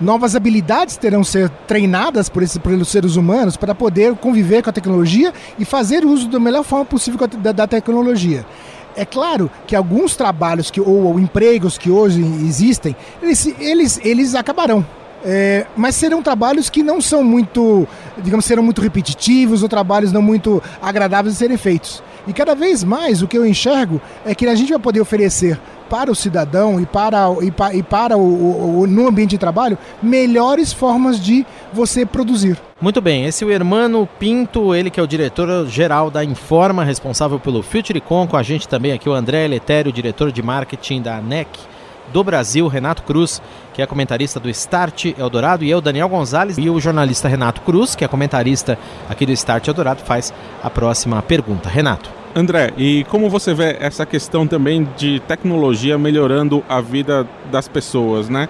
novas 0.00 0.34
habilidades 0.34 0.96
terão 0.96 1.22
ser 1.22 1.50
treinadas 1.66 2.28
por 2.28 2.42
esses, 2.42 2.58
pelos 2.58 2.88
seres 2.88 3.16
humanos 3.16 3.56
para 3.56 3.74
poder 3.74 4.14
conviver 4.16 4.62
com 4.62 4.70
a 4.70 4.72
tecnologia 4.72 5.32
e 5.58 5.64
fazer 5.64 6.04
uso 6.04 6.28
da 6.28 6.40
melhor 6.40 6.64
forma 6.64 6.84
possível 6.84 7.26
da, 7.28 7.52
da 7.52 7.66
tecnologia. 7.66 8.44
É 8.96 9.04
claro 9.04 9.50
que 9.66 9.76
alguns 9.76 10.16
trabalhos 10.16 10.70
que, 10.70 10.80
ou, 10.80 11.04
ou 11.04 11.20
empregos 11.20 11.78
que 11.78 11.90
hoje 11.90 12.20
existem, 12.20 12.96
eles, 13.22 13.46
eles, 13.58 14.00
eles 14.02 14.34
acabarão. 14.34 14.84
É, 15.22 15.66
mas 15.76 15.96
serão 15.96 16.22
trabalhos 16.22 16.70
que 16.70 16.82
não 16.82 16.98
são 16.98 17.22
muito, 17.22 17.86
digamos, 18.22 18.46
serão 18.46 18.62
muito 18.62 18.80
repetitivos 18.80 19.62
ou 19.62 19.68
trabalhos 19.68 20.12
não 20.12 20.22
muito 20.22 20.62
agradáveis 20.80 21.34
de 21.34 21.38
serem 21.38 21.58
feitos. 21.58 22.02
E 22.26 22.32
cada 22.32 22.54
vez 22.54 22.82
mais 22.82 23.22
o 23.22 23.28
que 23.28 23.36
eu 23.36 23.44
enxergo 23.44 24.00
é 24.24 24.34
que 24.34 24.46
a 24.46 24.54
gente 24.54 24.70
vai 24.70 24.78
poder 24.78 25.00
oferecer 25.00 25.60
para 25.90 26.10
o 26.10 26.14
cidadão 26.14 26.80
e 26.80 26.86
para, 26.86 27.26
e 27.42 27.50
para, 27.50 27.74
e 27.74 27.82
para 27.82 28.16
o, 28.16 28.22
o, 28.22 28.80
o, 28.80 28.86
no 28.86 29.08
ambiente 29.08 29.30
de 29.30 29.38
trabalho 29.38 29.76
melhores 30.00 30.72
formas 30.72 31.18
de 31.18 31.44
você 31.72 32.06
produzir. 32.06 32.56
Muito 32.80 33.00
bem, 33.00 33.26
esse 33.26 33.44
é 33.44 33.46
o 33.46 33.50
Hermano 33.50 34.08
Pinto, 34.18 34.74
ele 34.74 34.88
que 34.88 35.00
é 35.00 35.02
o 35.02 35.06
diretor-geral 35.06 36.10
da 36.10 36.24
Informa, 36.24 36.84
responsável 36.84 37.38
pelo 37.38 37.62
FutureCon, 37.62 38.26
com 38.28 38.36
a 38.36 38.42
gente 38.42 38.68
também 38.68 38.92
aqui 38.92 39.08
o 39.08 39.12
André 39.12 39.46
Letério, 39.48 39.92
diretor 39.92 40.30
de 40.30 40.42
marketing 40.42 41.02
da 41.02 41.20
NEC 41.20 41.48
do 42.12 42.24
Brasil, 42.24 42.66
Renato 42.68 43.02
Cruz, 43.02 43.42
que 43.74 43.82
é 43.82 43.86
comentarista 43.86 44.40
do 44.40 44.48
Start 44.50 45.06
Eldorado, 45.18 45.64
e 45.64 45.70
eu, 45.70 45.80
Daniel 45.80 46.08
Gonzalez, 46.08 46.58
e 46.58 46.68
o 46.68 46.80
jornalista 46.80 47.28
Renato 47.28 47.60
Cruz, 47.60 47.94
que 47.94 48.04
é 48.04 48.08
comentarista 48.08 48.78
aqui 49.08 49.26
do 49.26 49.32
Start 49.32 49.66
Eldorado, 49.68 50.02
faz 50.02 50.32
a 50.62 50.70
próxima 50.70 51.20
pergunta. 51.22 51.68
Renato. 51.68 52.19
André, 52.34 52.70
e 52.76 53.04
como 53.04 53.28
você 53.28 53.52
vê 53.52 53.76
essa 53.80 54.06
questão 54.06 54.46
também 54.46 54.86
de 54.96 55.18
tecnologia 55.20 55.98
melhorando 55.98 56.62
a 56.68 56.80
vida 56.80 57.26
das 57.50 57.66
pessoas, 57.66 58.28
né? 58.28 58.48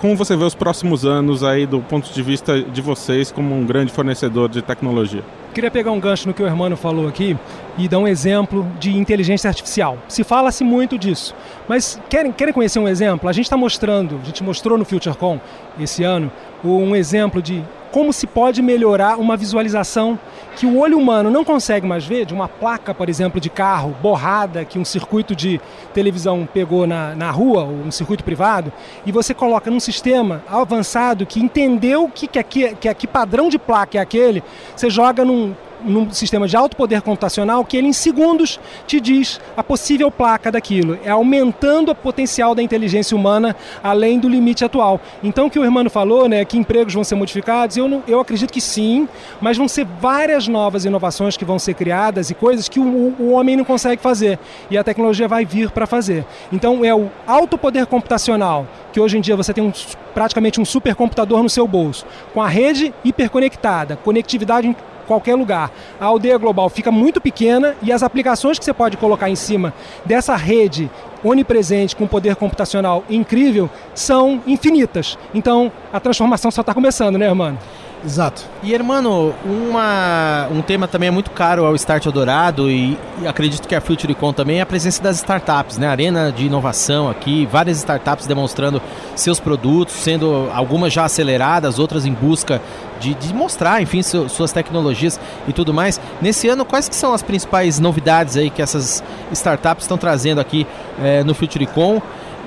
como 0.00 0.16
você 0.16 0.36
vê 0.36 0.44
os 0.44 0.54
próximos 0.54 1.04
anos 1.06 1.42
aí 1.42 1.64
do 1.64 1.80
ponto 1.80 2.12
de 2.12 2.22
vista 2.22 2.60
de 2.60 2.82
vocês 2.82 3.32
como 3.32 3.54
um 3.54 3.64
grande 3.64 3.90
fornecedor 3.90 4.50
de 4.50 4.60
tecnologia? 4.60 5.22
Queria 5.54 5.70
pegar 5.70 5.90
um 5.92 5.98
gancho 5.98 6.28
no 6.28 6.34
que 6.34 6.42
o 6.42 6.46
Hermano 6.46 6.76
falou 6.76 7.08
aqui 7.08 7.36
e 7.78 7.88
dar 7.88 7.98
um 7.98 8.06
exemplo 8.06 8.66
de 8.78 8.96
inteligência 8.96 9.48
artificial. 9.48 9.96
Se 10.08 10.22
fala-se 10.22 10.62
muito 10.62 10.98
disso, 10.98 11.34
mas 11.66 11.98
querem, 12.10 12.30
querem 12.32 12.52
conhecer 12.52 12.78
um 12.78 12.86
exemplo? 12.86 13.28
A 13.28 13.32
gente 13.32 13.46
está 13.46 13.56
mostrando, 13.56 14.20
a 14.22 14.26
gente 14.26 14.44
mostrou 14.44 14.76
no 14.76 14.84
FutureCon 14.84 15.40
esse 15.80 16.04
ano, 16.04 16.30
um 16.62 16.94
exemplo 16.94 17.40
de 17.40 17.64
como 17.90 18.12
se 18.12 18.26
pode 18.26 18.62
melhorar 18.62 19.18
uma 19.18 19.36
visualização 19.36 20.18
que 20.56 20.66
o 20.66 20.78
olho 20.78 20.98
humano 20.98 21.30
não 21.30 21.44
consegue 21.44 21.86
mais 21.86 22.04
ver, 22.04 22.24
de 22.24 22.34
uma 22.34 22.48
placa, 22.48 22.92
por 22.92 23.08
exemplo, 23.08 23.40
de 23.40 23.48
carro 23.48 23.96
borrada 24.02 24.64
que 24.64 24.78
um 24.78 24.84
circuito 24.84 25.34
de 25.34 25.60
televisão 25.94 26.48
pegou 26.52 26.86
na, 26.86 27.14
na 27.14 27.30
rua, 27.30 27.64
ou 27.64 27.72
um 27.72 27.90
circuito 27.90 28.22
privado, 28.22 28.72
e 29.06 29.12
você 29.12 29.32
coloca 29.32 29.70
num 29.70 29.80
sistema 29.80 30.42
avançado 30.48 31.24
que 31.24 31.40
entendeu 31.40 32.10
que, 32.12 32.26
que, 32.26 32.38
aqui, 32.38 32.74
que, 32.76 32.92
que 32.94 33.06
padrão 33.06 33.48
de 33.48 33.58
placa 33.58 33.98
é 33.98 34.00
aquele, 34.00 34.42
você 34.76 34.90
joga 34.90 35.24
num 35.24 35.54
num 35.84 36.10
sistema 36.10 36.46
de 36.46 36.56
alto 36.56 36.76
poder 36.76 37.02
computacional 37.02 37.64
que 37.64 37.76
ele 37.76 37.88
em 37.88 37.92
segundos 37.92 38.60
te 38.86 39.00
diz 39.00 39.40
a 39.56 39.62
possível 39.62 40.10
placa 40.10 40.50
daquilo. 40.50 40.98
É 41.04 41.10
aumentando 41.10 41.92
o 41.92 41.94
potencial 41.94 42.54
da 42.54 42.62
inteligência 42.62 43.16
humana 43.16 43.56
além 43.82 44.18
do 44.18 44.28
limite 44.28 44.64
atual. 44.64 45.00
Então 45.22 45.46
o 45.46 45.50
que 45.50 45.58
o 45.58 45.64
Hermano 45.64 45.90
falou, 45.90 46.28
né, 46.28 46.44
que 46.44 46.58
empregos 46.58 46.94
vão 46.94 47.04
ser 47.04 47.14
modificados, 47.14 47.76
eu, 47.76 47.88
não, 47.88 48.02
eu 48.06 48.20
acredito 48.20 48.52
que 48.52 48.60
sim, 48.60 49.08
mas 49.40 49.56
vão 49.56 49.68
ser 49.68 49.86
várias 50.00 50.48
novas 50.48 50.84
inovações 50.84 51.36
que 51.36 51.44
vão 51.44 51.58
ser 51.58 51.74
criadas 51.74 52.30
e 52.30 52.34
coisas 52.34 52.68
que 52.68 52.80
o, 52.80 53.14
o 53.18 53.30
homem 53.32 53.56
não 53.56 53.64
consegue 53.64 54.00
fazer. 54.00 54.38
E 54.70 54.78
a 54.78 54.84
tecnologia 54.84 55.28
vai 55.28 55.44
vir 55.44 55.70
para 55.70 55.86
fazer. 55.86 56.24
Então 56.52 56.84
é 56.84 56.94
o 56.94 57.10
alto 57.26 57.56
poder 57.58 57.86
computacional, 57.86 58.66
que 58.92 59.00
hoje 59.00 59.18
em 59.18 59.20
dia 59.20 59.36
você 59.36 59.52
tem 59.52 59.64
um, 59.64 59.72
praticamente 60.14 60.60
um 60.60 60.64
supercomputador 60.64 61.42
no 61.42 61.50
seu 61.50 61.66
bolso, 61.66 62.04
com 62.32 62.42
a 62.42 62.48
rede 62.48 62.92
hiperconectada, 63.04 63.96
conectividade 63.96 64.74
qualquer 65.10 65.34
lugar. 65.34 65.72
A 66.00 66.04
aldeia 66.04 66.38
global 66.38 66.68
fica 66.68 66.92
muito 66.92 67.20
pequena 67.20 67.74
e 67.82 67.90
as 67.90 68.04
aplicações 68.04 68.60
que 68.60 68.64
você 68.64 68.72
pode 68.72 68.96
colocar 68.96 69.28
em 69.28 69.34
cima 69.34 69.74
dessa 70.04 70.36
rede 70.36 70.88
onipresente 71.24 71.96
com 71.96 72.06
poder 72.06 72.36
computacional 72.36 73.04
incrível 73.10 73.68
são 73.92 74.40
infinitas. 74.46 75.18
Então 75.34 75.72
a 75.92 75.98
transformação 75.98 76.50
só 76.52 76.60
está 76.60 76.72
começando, 76.72 77.18
né, 77.18 77.26
irmão? 77.26 77.58
Exato. 78.04 78.44
E, 78.62 78.72
hermano, 78.72 79.34
uma, 79.44 80.48
um 80.50 80.62
tema 80.62 80.88
também 80.88 81.08
é 81.08 81.10
muito 81.10 81.30
caro 81.30 81.64
ao 81.64 81.74
Start 81.74 82.06
Eldorado 82.06 82.70
e, 82.70 82.98
e 83.20 83.28
acredito 83.28 83.68
que 83.68 83.74
a 83.74 83.80
FutureCon 83.80 84.32
também 84.32 84.58
é 84.58 84.62
a 84.62 84.66
presença 84.66 85.02
das 85.02 85.16
startups, 85.16 85.76
né? 85.76 85.86
Arena 85.86 86.32
de 86.32 86.46
inovação 86.46 87.10
aqui, 87.10 87.46
várias 87.46 87.78
startups 87.78 88.26
demonstrando 88.26 88.80
seus 89.14 89.38
produtos, 89.38 89.94
sendo 89.94 90.48
algumas 90.52 90.92
já 90.92 91.04
aceleradas, 91.04 91.78
outras 91.78 92.06
em 92.06 92.12
busca 92.12 92.60
de, 93.00 93.14
de 93.14 93.34
mostrar, 93.34 93.82
enfim, 93.82 94.02
su, 94.02 94.28
suas 94.28 94.52
tecnologias 94.52 95.20
e 95.46 95.52
tudo 95.52 95.72
mais. 95.74 96.00
Nesse 96.20 96.48
ano, 96.48 96.64
quais 96.64 96.88
que 96.88 96.94
são 96.94 97.12
as 97.12 97.22
principais 97.22 97.78
novidades 97.78 98.36
aí 98.36 98.50
que 98.50 98.62
essas 98.62 99.02
startups 99.32 99.84
estão 99.84 99.98
trazendo 99.98 100.40
aqui 100.40 100.66
é, 101.02 101.22
no 101.22 101.34
FutureCon? 101.34 102.00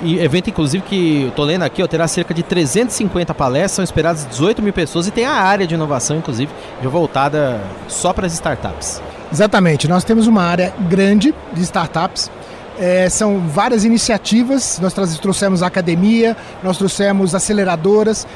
Evento, 0.03 0.49
inclusive, 0.49 0.83
que 0.83 1.27
estou 1.27 1.45
lendo 1.45 1.63
aqui, 1.63 1.81
ó, 1.81 1.87
terá 1.87 2.07
cerca 2.07 2.33
de 2.33 2.43
350 2.43 3.33
palestras, 3.33 3.71
são 3.71 3.83
esperadas 3.83 4.27
18 4.29 4.61
mil 4.61 4.73
pessoas 4.73 5.07
e 5.07 5.11
tem 5.11 5.25
a 5.25 5.33
área 5.33 5.65
de 5.65 5.75
inovação, 5.75 6.17
inclusive, 6.17 6.51
voltada 6.83 7.61
só 7.87 8.11
para 8.11 8.27
as 8.27 8.33
startups. 8.33 9.01
Exatamente, 9.31 9.87
nós 9.87 10.03
temos 10.03 10.27
uma 10.27 10.43
área 10.43 10.73
grande 10.89 11.33
de 11.53 11.61
startups. 11.61 12.29
É, 12.77 13.07
são 13.07 13.39
várias 13.39 13.85
iniciativas, 13.85 14.79
nós 14.81 14.93
trouxemos 14.93 15.61
academia, 15.61 16.35
nós 16.63 16.77
trouxemos 16.77 17.35
aceleradoras, 17.35 18.27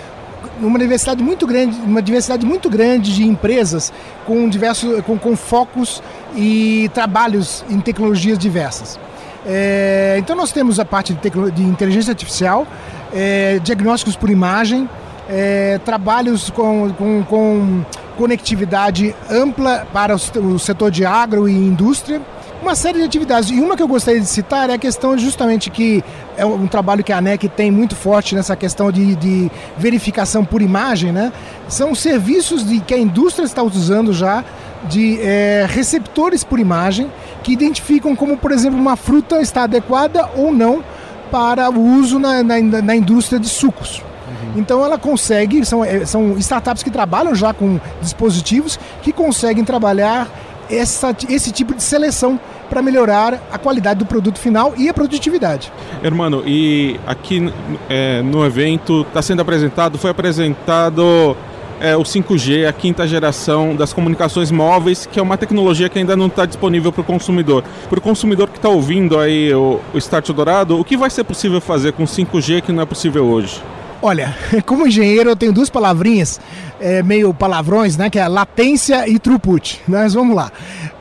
uma 0.60 0.80
diversidade 0.80 1.24
muito 1.24 1.46
grande, 1.46 1.78
uma 1.82 2.02
diversidade 2.02 2.46
muito 2.46 2.70
grande 2.70 3.14
de 3.14 3.26
empresas 3.26 3.92
com 4.26 4.48
diversos, 4.48 5.02
com, 5.02 5.18
com 5.18 5.36
focos 5.36 6.02
e 6.36 6.90
trabalhos 6.94 7.64
em 7.70 7.80
tecnologias 7.80 8.38
diversas. 8.38 9.00
É, 9.48 10.16
então 10.20 10.36
nós 10.36 10.52
temos 10.52 10.78
a 10.78 10.84
parte 10.84 11.14
de, 11.14 11.52
de 11.52 11.64
inteligência 11.64 12.12
artificial, 12.12 12.68
é, 13.14 13.60
diagnósticos 13.64 14.18
por 14.18 14.30
imagem, 14.30 14.90
é, 15.30 15.80
trabalhos 15.86 16.50
com, 16.50 16.92
com, 16.94 17.24
com, 17.24 17.86
conectividade 18.18 19.16
ampla 19.30 19.88
para 19.94 20.16
o 20.16 20.58
setor 20.58 20.90
de 20.90 21.06
agro 21.06 21.48
e 21.48 21.54
indústria, 21.54 22.20
uma 22.64 22.74
série 22.74 22.98
de 22.98 23.06
atividades. 23.06 23.52
E 23.52 23.60
uma 23.60 23.78
que 23.78 23.84
eu 23.84 23.88
gostaria 23.88 24.20
de 24.20 24.26
citar 24.26 24.72
é 24.72 24.74
a 24.74 24.78
questão 24.78 25.16
justamente 25.16 25.70
que 25.70 26.04
é 26.36 26.44
um 26.44 26.66
trabalho 26.66 27.04
que 27.04 27.14
a 27.14 27.20
ANEC 27.20 27.48
tem 27.48 27.70
muito 27.70 27.96
forte 27.96 28.34
nessa 28.34 28.56
questão 28.56 28.92
de, 28.92 29.16
de 29.16 29.52
verificação 29.78 30.44
por 30.44 30.64
imagem, 30.64 31.12
né? 31.12 31.32
São 31.68 31.94
serviços 31.94 32.68
de, 32.68 32.80
que 32.80 32.94
a 32.94 32.98
indústria 32.98 33.46
está 33.46 33.62
usando 33.62 34.12
já 34.12 34.44
de 34.90 35.20
é, 35.22 35.68
receptores 35.70 36.44
por 36.44 36.60
imagem 36.60 37.10
que 37.48 37.54
identificam 37.54 38.14
como, 38.14 38.36
por 38.36 38.52
exemplo, 38.52 38.78
uma 38.78 38.98
fruta 38.98 39.40
está 39.40 39.64
adequada 39.64 40.30
ou 40.36 40.52
não 40.52 40.84
para 41.32 41.70
o 41.70 41.80
uso 41.98 42.20
na, 42.20 42.44
na, 42.44 42.60
na 42.60 42.94
indústria 42.94 43.40
de 43.40 43.48
sucos. 43.48 44.00
Uhum. 44.28 44.60
Então 44.60 44.84
ela 44.84 44.98
consegue, 44.98 45.66
são, 45.66 45.84
é, 45.84 46.06
são 46.06 46.38
startups 46.38 46.84
que 46.84 46.92
trabalham 46.92 47.34
já 47.34 47.54
com 47.54 47.80
dispositivos 48.02 48.78
que 49.02 49.14
conseguem 49.14 49.64
trabalhar 49.64 50.28
essa, 50.70 51.16
esse 51.30 51.54
tipo 51.54 51.74
de 51.74 51.82
seleção 51.82 52.38
para 52.70 52.82
melhorar 52.82 53.42
a 53.50 53.58
qualidade 53.58 54.00
do 54.00 54.06
produto 54.06 54.40
final 54.40 54.74
e 54.76 54.90
a 54.90 54.94
produtividade. 54.94 55.72
Hermano, 56.04 56.44
e 56.46 57.00
aqui 57.08 57.50
é, 57.88 58.22
no 58.24 58.46
evento 58.46 59.06
está 59.08 59.22
sendo 59.22 59.42
apresentado, 59.42 59.98
foi 59.98 60.12
apresentado 60.12 61.34
é, 61.80 61.96
o 61.96 62.04
5G, 62.04 62.68
a 62.68 62.74
quinta 62.74 63.08
geração 63.08 63.76
das 63.76 63.94
comunicações 63.94 64.52
móveis, 64.52 65.06
que 65.06 65.20
é 65.20 65.22
uma 65.22 65.38
tecnologia 65.38 65.90
que 65.90 66.00
ainda 66.00 66.16
não 66.16 66.28
está 66.28 66.46
disponível 66.46 66.92
para 66.92 67.02
o 67.02 67.04
consumidor. 67.04 67.64
Para 67.90 68.00
o 68.00 68.02
consumidor 68.02 68.50
que 68.50 68.58
está 68.58 68.70
ouvindo 68.70 69.20
aí 69.20 69.54
o, 69.54 69.80
o 69.94 69.98
Start 69.98 70.30
Dourado, 70.32 70.80
o 70.80 70.84
que 70.84 70.98
vai 70.98 71.10
ser 71.10 71.24
possível 71.24 71.62
fazer 71.62 71.94
com 71.94 72.04
5G 72.04 72.62
que 72.62 72.72
não 72.72 72.84
é 72.84 72.86
possível 72.86 73.26
hoje? 73.26 73.62
Olha, 74.02 74.36
como 74.66 74.88
engenheiro 74.88 75.30
eu 75.30 75.36
tenho 75.36 75.54
duas 75.54 75.70
palavrinhas, 75.70 76.40
é, 76.80 77.02
meio 77.04 77.34
palavrões, 77.34 77.98
né? 77.98 78.10
Que 78.10 78.20
é 78.20 78.28
latência 78.28 79.08
e 79.08 79.20
throughput. 79.20 79.82
Mas 79.88 80.14
vamos 80.14 80.36
lá. 80.36 80.52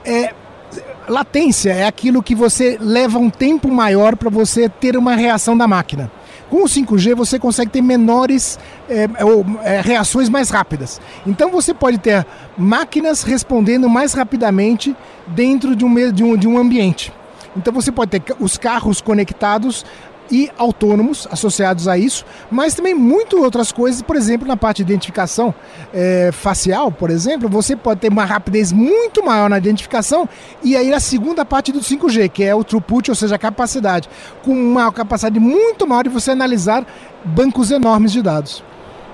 É, 0.04 0.32
latência 1.08 1.72
é 1.72 1.86
aquilo 1.86 2.22
que 2.22 2.34
você 2.34 2.78
leva 2.80 3.18
um 3.18 3.30
tempo 3.30 3.70
maior 3.70 4.16
para 4.16 4.30
você 4.30 4.68
ter 4.68 4.96
uma 4.96 5.14
reação 5.14 5.56
da 5.56 5.66
máquina. 5.66 6.10
Com 6.50 6.64
o 6.64 6.68
5G 6.68 7.14
você 7.14 7.38
consegue 7.38 7.70
ter 7.70 7.82
menores 7.82 8.58
é, 8.88 9.08
é, 9.64 9.80
reações 9.80 10.28
mais 10.28 10.50
rápidas. 10.50 11.00
Então 11.26 11.50
você 11.50 11.74
pode 11.74 11.98
ter 11.98 12.26
máquinas 12.56 13.22
respondendo 13.22 13.88
mais 13.88 14.12
rapidamente 14.12 14.96
dentro 15.26 15.74
de 15.74 15.84
um, 15.84 16.12
de 16.12 16.24
um, 16.24 16.36
de 16.36 16.48
um 16.48 16.58
ambiente. 16.58 17.12
Então 17.56 17.72
você 17.72 17.90
pode 17.90 18.10
ter 18.18 18.36
os 18.38 18.58
carros 18.58 19.00
conectados 19.00 19.84
e 20.30 20.50
autônomos 20.56 21.26
associados 21.30 21.88
a 21.88 21.96
isso, 21.96 22.24
mas 22.50 22.74
também 22.74 22.94
muitas 22.94 23.40
outras 23.40 23.72
coisas, 23.72 24.02
por 24.02 24.16
exemplo, 24.16 24.46
na 24.46 24.56
parte 24.56 24.84
de 24.84 24.92
identificação 24.92 25.54
é, 25.92 26.30
facial, 26.32 26.90
por 26.90 27.10
exemplo, 27.10 27.48
você 27.48 27.76
pode 27.76 28.00
ter 28.00 28.08
uma 28.08 28.24
rapidez 28.24 28.72
muito 28.72 29.24
maior 29.24 29.48
na 29.50 29.58
identificação 29.58 30.28
e 30.62 30.76
aí 30.76 30.92
a 30.92 31.00
segunda 31.00 31.44
parte 31.44 31.72
do 31.72 31.80
5G, 31.80 32.28
que 32.28 32.44
é 32.44 32.54
o 32.54 32.64
throughput, 32.64 33.10
ou 33.10 33.14
seja, 33.14 33.36
a 33.36 33.38
capacidade, 33.38 34.08
com 34.42 34.52
uma 34.52 34.90
capacidade 34.92 35.38
muito 35.38 35.86
maior 35.86 36.04
de 36.04 36.10
você 36.10 36.30
analisar 36.30 36.86
bancos 37.24 37.70
enormes 37.70 38.12
de 38.12 38.22
dados. 38.22 38.62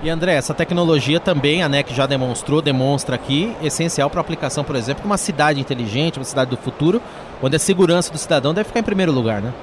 E 0.03 0.09
André, 0.09 0.33
essa 0.33 0.53
tecnologia 0.53 1.17
também 1.17 1.63
a 1.63 1.69
NEC 1.69 1.93
já 1.93 2.05
demonstrou, 2.05 2.61
demonstra 2.61 3.15
aqui, 3.15 3.55
essencial 3.63 4.09
para 4.09 4.19
aplicação, 4.19 4.61
por 4.61 4.75
exemplo, 4.75 5.05
uma 5.05 5.17
cidade 5.17 5.61
inteligente, 5.61 6.19
uma 6.19 6.25
cidade 6.25 6.49
do 6.49 6.57
futuro, 6.57 7.01
onde 7.41 7.55
a 7.55 7.59
segurança 7.59 8.11
do 8.11 8.17
cidadão 8.17 8.53
deve 8.53 8.67
ficar 8.67 8.81
em 8.81 8.83
primeiro 8.83 9.13
lugar, 9.13 9.41
né? 9.41 9.53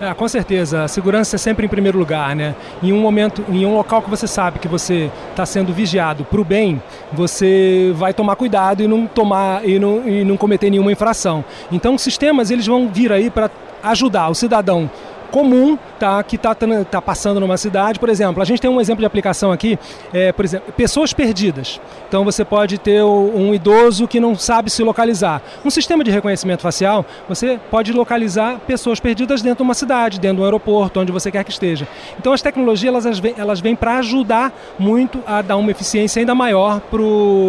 É, 0.00 0.12
com 0.12 0.26
certeza, 0.26 0.84
a 0.84 0.88
segurança 0.88 1.36
é 1.36 1.38
sempre 1.38 1.66
em 1.66 1.68
primeiro 1.68 1.96
lugar, 1.98 2.34
né? 2.34 2.54
Em 2.82 2.92
um 2.92 3.00
momento, 3.00 3.44
em 3.48 3.64
um 3.64 3.74
local 3.74 4.02
que 4.02 4.10
você 4.10 4.26
sabe 4.26 4.58
que 4.58 4.66
você 4.66 5.10
está 5.30 5.46
sendo 5.46 5.72
vigiado 5.72 6.24
para 6.24 6.40
o 6.40 6.44
bem, 6.44 6.82
você 7.12 7.92
vai 7.94 8.12
tomar 8.12 8.34
cuidado 8.34 8.82
e 8.82 8.88
não 8.88 9.06
tomar 9.06 9.66
e 9.66 9.78
não, 9.78 10.06
e 10.08 10.24
não 10.24 10.36
cometer 10.36 10.68
nenhuma 10.68 10.90
infração. 10.90 11.44
Então, 11.70 11.96
sistemas 11.96 12.50
eles 12.50 12.66
vão 12.66 12.88
vir 12.88 13.12
aí 13.12 13.30
para 13.30 13.48
ajudar 13.84 14.30
o 14.30 14.34
cidadão 14.34 14.90
comum 15.34 15.76
tá, 15.98 16.22
que 16.22 16.36
está 16.36 16.54
tá 16.88 17.02
passando 17.02 17.40
numa 17.40 17.56
cidade. 17.56 17.98
Por 17.98 18.08
exemplo, 18.08 18.40
a 18.40 18.44
gente 18.44 18.62
tem 18.62 18.70
um 18.70 18.80
exemplo 18.80 19.00
de 19.00 19.06
aplicação 19.06 19.50
aqui, 19.50 19.76
é, 20.12 20.30
por 20.30 20.44
exemplo, 20.44 20.72
pessoas 20.74 21.12
perdidas. 21.12 21.80
Então 22.06 22.24
você 22.24 22.44
pode 22.44 22.78
ter 22.78 23.02
um 23.02 23.52
idoso 23.52 24.06
que 24.06 24.20
não 24.20 24.36
sabe 24.36 24.70
se 24.70 24.84
localizar. 24.84 25.42
Um 25.64 25.70
sistema 25.70 26.04
de 26.04 26.10
reconhecimento 26.12 26.60
facial, 26.60 27.04
você 27.28 27.58
pode 27.68 27.92
localizar 27.92 28.60
pessoas 28.60 29.00
perdidas 29.00 29.42
dentro 29.42 29.56
de 29.56 29.62
uma 29.64 29.74
cidade, 29.74 30.20
dentro 30.20 30.36
de 30.36 30.42
um 30.42 30.44
aeroporto, 30.44 31.00
onde 31.00 31.10
você 31.10 31.32
quer 31.32 31.42
que 31.42 31.50
esteja. 31.50 31.88
Então 32.16 32.32
as 32.32 32.40
tecnologias 32.40 33.04
elas 33.04 33.18
vêm, 33.18 33.34
elas 33.36 33.58
vêm 33.58 33.74
para 33.74 33.98
ajudar 33.98 34.52
muito 34.78 35.20
a 35.26 35.42
dar 35.42 35.56
uma 35.56 35.72
eficiência 35.72 36.20
ainda 36.20 36.32
maior 36.32 36.80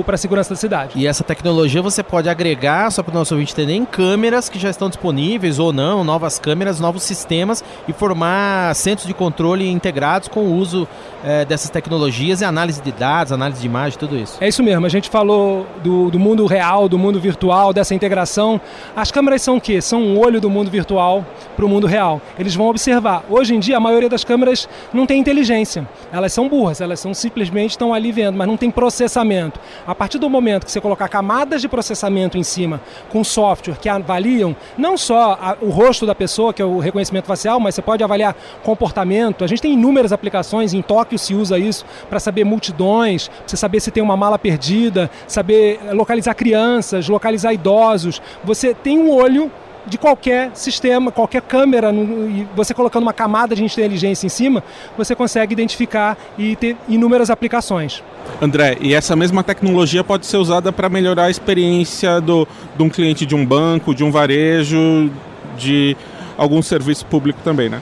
para 0.04 0.15
a 0.15 0.18
segurança 0.18 0.50
da 0.50 0.56
cidade. 0.56 0.94
E 0.96 1.06
essa 1.06 1.24
tecnologia 1.24 1.84
você 1.84 2.01
pode 2.01 2.27
agregar, 2.27 2.89
só 2.89 3.04
para 3.04 3.12
o 3.12 3.13
nosso 3.13 3.36
ouvinte 3.36 3.54
entender, 3.54 3.74
em 3.74 3.86
câmeras 3.86 4.50
que 4.50 4.58
já 4.58 4.72
estão 4.72 4.89
disponíveis 4.89 5.60
ou 5.60 5.72
não, 5.72 6.04
novas 6.04 6.39
câmeras, 6.39 6.80
novos 6.80 7.04
sistemas 7.04 7.63
e 7.88 7.94
formar 7.94 8.74
centros 8.75 9.08
de 9.08 9.13
controle 9.13 9.70
integrados 9.70 10.27
com 10.27 10.41
o 10.41 10.55
uso 10.55 10.88
é, 11.24 11.44
dessas 11.46 11.70
tecnologias 11.70 12.41
e 12.41 12.46
análise 12.46 12.82
de 12.82 12.91
dados, 12.91 13.32
análise 13.32 13.60
de 13.60 13.65
imagem, 13.65 13.98
tudo 13.98 14.15
isso. 14.15 14.38
É 14.39 14.48
isso 14.48 14.63
mesmo, 14.63 14.86
a 14.86 14.89
gente 14.89 15.10
falou 15.10 15.65
do, 15.84 16.12
do 16.12 16.20
mundo 16.20 16.46
real, 16.46 16.88
do 16.88 16.98
mundo 16.98 17.20
virtual, 17.20 17.74
dessa 17.74 17.96
integração. 17.96 18.62
As 18.96 19.12
câmeras 19.12 19.41
são 19.41 19.58
o 19.58 19.62
quê? 19.62 19.82
São 19.82 20.01
um 20.01 20.20
olho 20.20 20.39
do 20.39 20.50
mundo 20.50 20.70
virtual 20.70 21.25
para 21.55 21.65
o 21.65 21.70
mundo 21.70 21.88
real. 21.88 22.22
Eles 22.38 22.55
vão 22.55 22.67
observar. 22.67 23.24
Hoje 23.29 23.55
em 23.55 23.60
dia, 23.60 23.77
a 23.77 23.79
maioria 23.79 24.10
das 24.10 24.24
câmeras 24.24 24.67
não 24.94 25.05
tem 25.05 25.20
inteligência. 25.20 25.88
Elas 26.12 26.34
são 26.34 26.48
burras, 26.48 26.82
elas 26.82 27.00
são 27.00 27.13
simplesmente 27.13 27.72
estão 27.72 27.94
ali 27.94 28.12
vendo, 28.12 28.38
mas 28.38 28.48
não 28.48 28.58
tem 28.58 28.70
processamento. 28.70 29.60
A 29.86 29.96
partir 29.96 30.20
do 30.20 30.29
momento 30.29 30.65
que 30.65 30.72
você 30.72 30.82
colocar 30.82 31.08
camadas 31.08 31.62
de 31.62 31.67
processamento 31.67 32.38
em 32.38 32.44
cima, 32.44 32.79
com 33.10 33.24
software 33.24 33.75
que 33.75 33.89
avaliam 33.89 34.55
não 34.77 34.98
só 34.98 35.38
a, 35.41 35.58
o 35.62 35.70
rosto 35.70 36.05
da 36.05 36.13
pessoa, 36.13 36.53
que 36.53 36.62
é 36.62 36.65
o 36.65 36.79
reconhecimento 36.79 37.25
facial, 37.25 37.54
mas 37.59 37.75
você 37.75 37.81
pode 37.81 38.03
avaliar 38.03 38.35
comportamento. 38.63 39.43
A 39.43 39.47
gente 39.47 39.62
tem 39.62 39.73
inúmeras 39.73 40.12
aplicações, 40.12 40.73
em 40.73 40.82
Tóquio 40.82 41.17
se 41.17 41.34
usa 41.34 41.58
isso 41.58 41.86
para 42.10 42.19
saber 42.19 42.43
multidões, 42.43 43.27
para 43.27 43.47
você 43.47 43.58
saber 43.58 43.80
se 43.80 43.91
tem 43.91 44.01
uma 44.01 44.17
mala 44.17 44.38
perdida, 44.38 45.10
saber 45.27 45.80
localizar 45.91 46.34
crianças, 46.34 47.08
localizar 47.08 47.53
idosos. 47.53 48.21
Você 48.43 48.73
tem 48.73 48.97
um 48.97 49.12
olho 49.12 49.51
de 49.88 49.97
qualquer 49.97 50.51
sistema, 50.53 51.12
qualquer 51.12 51.41
câmera, 51.41 51.91
e 51.93 52.47
você 52.56 52.73
colocando 52.73 53.03
uma 53.03 53.13
camada 53.13 53.56
de 53.56 53.63
inteligência 53.63 54.25
em 54.25 54.30
cima, 54.30 54.63
você 54.97 55.15
consegue 55.15 55.53
identificar 55.53 56.17
e 56.38 56.56
ter 56.56 56.75
inúmeras 56.89 57.30
aplicações. 57.30 58.03
André, 58.41 58.77
e 58.82 58.93
essa 58.93 59.15
mesma 59.15 59.43
tecnologia 59.43 60.03
pode 60.03 60.25
ser 60.25 60.38
usada 60.38 60.71
para 60.71 60.89
melhorar 60.89 61.25
a 61.25 61.30
experiência 61.30 62.19
do, 62.19 62.47
de 62.75 62.84
um 62.84 62.89
cliente 62.89 63.25
de 63.25 63.36
um 63.36 63.45
banco, 63.45 63.93
de 63.93 64.03
um 64.03 64.12
varejo, 64.12 65.12
de 65.58 65.95
algum 66.38 66.62
serviço 66.62 67.06
público 67.06 67.39
também, 67.43 67.69
né? 67.69 67.82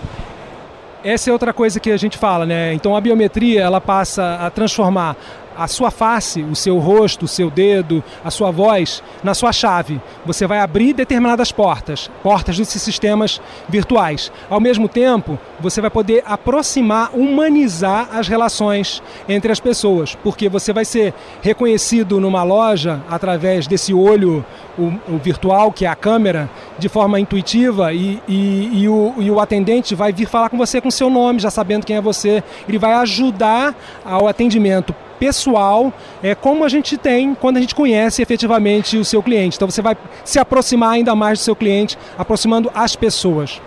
Essa 1.03 1.29
é 1.29 1.33
outra 1.33 1.51
coisa 1.51 1.79
que 1.79 1.91
a 1.91 1.97
gente 1.97 2.17
fala, 2.17 2.45
né? 2.45 2.73
Então 2.73 2.95
a 2.95 3.01
biometria 3.01 3.61
ela 3.61 3.81
passa 3.81 4.35
a 4.35 4.49
transformar 4.49 5.17
a 5.57 5.67
sua 5.67 5.91
face, 5.91 6.41
o 6.41 6.55
seu 6.55 6.79
rosto, 6.79 7.25
o 7.25 7.27
seu 7.27 7.49
dedo, 7.49 8.03
a 8.23 8.31
sua 8.31 8.51
voz 8.51 9.03
na 9.23 9.33
sua 9.33 9.51
chave. 9.51 10.01
Você 10.25 10.47
vai 10.47 10.59
abrir 10.59 10.93
determinadas 10.93 11.51
portas, 11.51 12.09
portas 12.21 12.57
desses 12.57 12.81
sistemas 12.81 13.41
virtuais. 13.67 14.31
Ao 14.49 14.59
mesmo 14.59 14.87
tempo, 14.87 15.39
você 15.59 15.81
vai 15.81 15.89
poder 15.89 16.23
aproximar, 16.25 17.11
humanizar 17.13 18.09
as 18.11 18.27
relações 18.27 19.01
entre 19.27 19.51
as 19.51 19.59
pessoas, 19.59 20.15
porque 20.15 20.49
você 20.49 20.73
vai 20.73 20.85
ser 20.85 21.13
reconhecido 21.41 22.19
numa 22.19 22.43
loja 22.43 23.01
através 23.09 23.67
desse 23.67 23.93
olho 23.93 24.45
o, 24.77 24.93
o 25.07 25.17
virtual, 25.17 25.71
que 25.71 25.85
é 25.85 25.89
a 25.89 25.95
câmera, 25.95 26.49
de 26.77 26.89
forma 26.89 27.19
intuitiva 27.19 27.93
e, 27.93 28.21
e, 28.27 28.81
e, 28.81 28.89
o, 28.89 29.13
e 29.17 29.31
o 29.31 29.39
atendente 29.39 29.95
vai 29.95 30.11
vir 30.11 30.27
falar 30.27 30.49
com 30.49 30.57
você 30.57 30.81
com 30.81 30.89
seu 30.89 31.09
nome, 31.09 31.39
já 31.39 31.49
sabendo 31.49 31.85
quem 31.85 31.95
é 31.95 32.01
você. 32.01 32.43
Ele 32.67 32.77
vai 32.77 32.93
ajudar 32.93 33.75
ao 34.03 34.27
atendimento 34.27 34.93
pessoal, 35.19 35.93
é 36.21 36.35
como 36.35 36.63
a 36.63 36.69
gente 36.69 36.97
tem 36.97 37.33
quando 37.35 37.57
a 37.57 37.61
gente 37.61 37.75
conhece 37.75 38.21
efetivamente 38.21 38.97
o 38.97 39.05
seu 39.05 39.21
cliente. 39.21 39.55
Então 39.55 39.69
você 39.69 39.81
vai 39.81 39.95
se 40.23 40.39
aproximar 40.39 40.91
ainda 40.91 41.15
mais 41.15 41.39
do 41.39 41.43
seu 41.43 41.55
cliente, 41.55 41.97
aproximando 42.17 42.71
as 42.73 42.95
pessoas. 42.95 43.61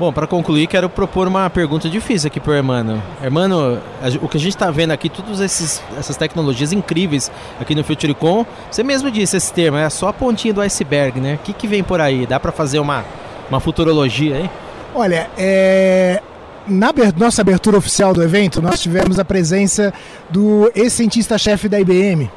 Bom, 0.00 0.10
para 0.10 0.26
concluir, 0.26 0.66
quero 0.66 0.88
propor 0.88 1.28
uma 1.28 1.50
pergunta 1.50 1.86
difícil 1.86 2.28
aqui 2.28 2.40
para 2.40 2.52
o 2.52 2.54
Hermano. 2.54 3.02
Hermano, 3.22 3.78
o 4.22 4.28
que 4.28 4.38
a 4.38 4.40
gente 4.40 4.54
está 4.54 4.70
vendo 4.70 4.92
aqui, 4.92 5.10
todas 5.10 5.42
essas 5.42 6.16
tecnologias 6.16 6.72
incríveis 6.72 7.30
aqui 7.60 7.74
no 7.74 7.84
FutureCon, 7.84 8.46
você 8.70 8.82
mesmo 8.82 9.10
disse 9.10 9.36
esse 9.36 9.52
termo, 9.52 9.76
é 9.76 9.90
só 9.90 10.08
a 10.08 10.12
pontinha 10.14 10.54
do 10.54 10.62
iceberg, 10.62 11.20
né? 11.20 11.34
O 11.34 11.38
que, 11.44 11.52
que 11.52 11.66
vem 11.66 11.82
por 11.82 12.00
aí? 12.00 12.26
Dá 12.26 12.40
para 12.40 12.50
fazer 12.50 12.78
uma, 12.78 13.04
uma 13.50 13.60
futurologia 13.60 14.36
aí? 14.36 14.50
Olha, 14.94 15.28
é, 15.36 16.22
na 16.66 16.92
nossa 17.16 17.42
abertura 17.42 17.78
oficial 17.78 18.12
do 18.12 18.22
evento, 18.22 18.60
nós 18.60 18.80
tivemos 18.80 19.18
a 19.18 19.24
presença 19.24 19.92
do 20.28 20.70
ex-cientista-chefe 20.74 21.68
da 21.68 21.80
IBM, 21.80 22.30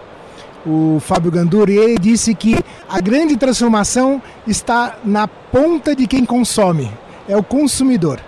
o 0.65 0.99
Fábio 0.99 1.31
Ganduri, 1.31 1.73
e 1.73 1.77
ele 1.77 1.99
disse 1.99 2.33
que 2.33 2.57
a 2.89 3.01
grande 3.01 3.35
transformação 3.35 4.21
está 4.47 4.97
na 5.03 5.27
ponta 5.27 5.95
de 5.95 6.07
quem 6.07 6.25
consome, 6.25 6.89
é 7.27 7.35
o 7.35 7.43
consumidor. 7.43 8.19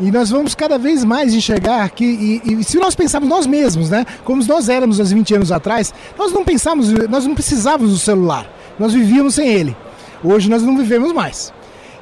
E 0.00 0.10
nós 0.10 0.30
vamos 0.30 0.54
cada 0.54 0.78
vez 0.78 1.04
mais 1.04 1.34
enxergar 1.34 1.90
que, 1.90 2.04
e, 2.04 2.54
e, 2.60 2.64
se 2.64 2.78
nós 2.78 2.94
pensarmos 2.94 3.28
nós 3.28 3.46
mesmos, 3.46 3.90
né, 3.90 4.06
como 4.24 4.44
nós 4.44 4.68
éramos 4.68 5.00
há 5.00 5.04
20 5.04 5.34
anos 5.34 5.52
atrás, 5.52 5.92
nós 6.18 6.32
não 6.32 6.44
pensávamos, 6.44 6.90
nós 7.08 7.26
não 7.26 7.34
precisávamos 7.34 7.92
do 7.92 7.98
celular, 7.98 8.50
nós 8.78 8.92
vivíamos 8.92 9.34
sem 9.34 9.48
ele. 9.48 9.76
Hoje 10.24 10.48
nós 10.48 10.62
não 10.62 10.76
vivemos 10.76 11.12
mais. 11.12 11.52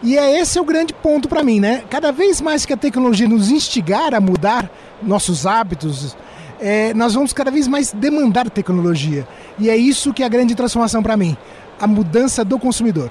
E 0.02 0.16
é 0.16 0.40
esse 0.40 0.58
é 0.58 0.60
o 0.60 0.64
grande 0.64 0.94
ponto 0.94 1.28
para 1.28 1.42
mim, 1.42 1.60
né? 1.60 1.82
Cada 1.90 2.10
vez 2.10 2.40
mais 2.40 2.64
que 2.64 2.72
a 2.72 2.76
tecnologia 2.76 3.28
nos 3.28 3.50
instigar 3.50 4.14
a 4.14 4.20
mudar 4.20 4.70
nossos 5.02 5.46
hábitos, 5.46 6.16
é, 6.58 6.94
nós 6.94 7.14
vamos 7.14 7.32
cada 7.32 7.50
vez 7.50 7.68
mais 7.68 7.92
demandar 7.92 8.48
tecnologia. 8.48 9.26
E 9.58 9.68
é 9.68 9.76
isso 9.76 10.12
que 10.12 10.22
é 10.22 10.26
a 10.26 10.28
grande 10.28 10.54
transformação 10.54 11.02
para 11.02 11.16
mim, 11.16 11.36
a 11.78 11.86
mudança 11.86 12.44
do 12.44 12.58
consumidor. 12.58 13.10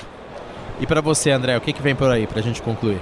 E 0.80 0.88
para 0.88 1.02
você, 1.02 1.30
André, 1.30 1.58
o 1.58 1.62
que, 1.62 1.74
que 1.74 1.82
vem 1.82 1.96
por 1.96 2.10
aí 2.10 2.26
para 2.26 2.40
a 2.40 2.44
gente 2.44 2.62
concluir? 2.62 3.00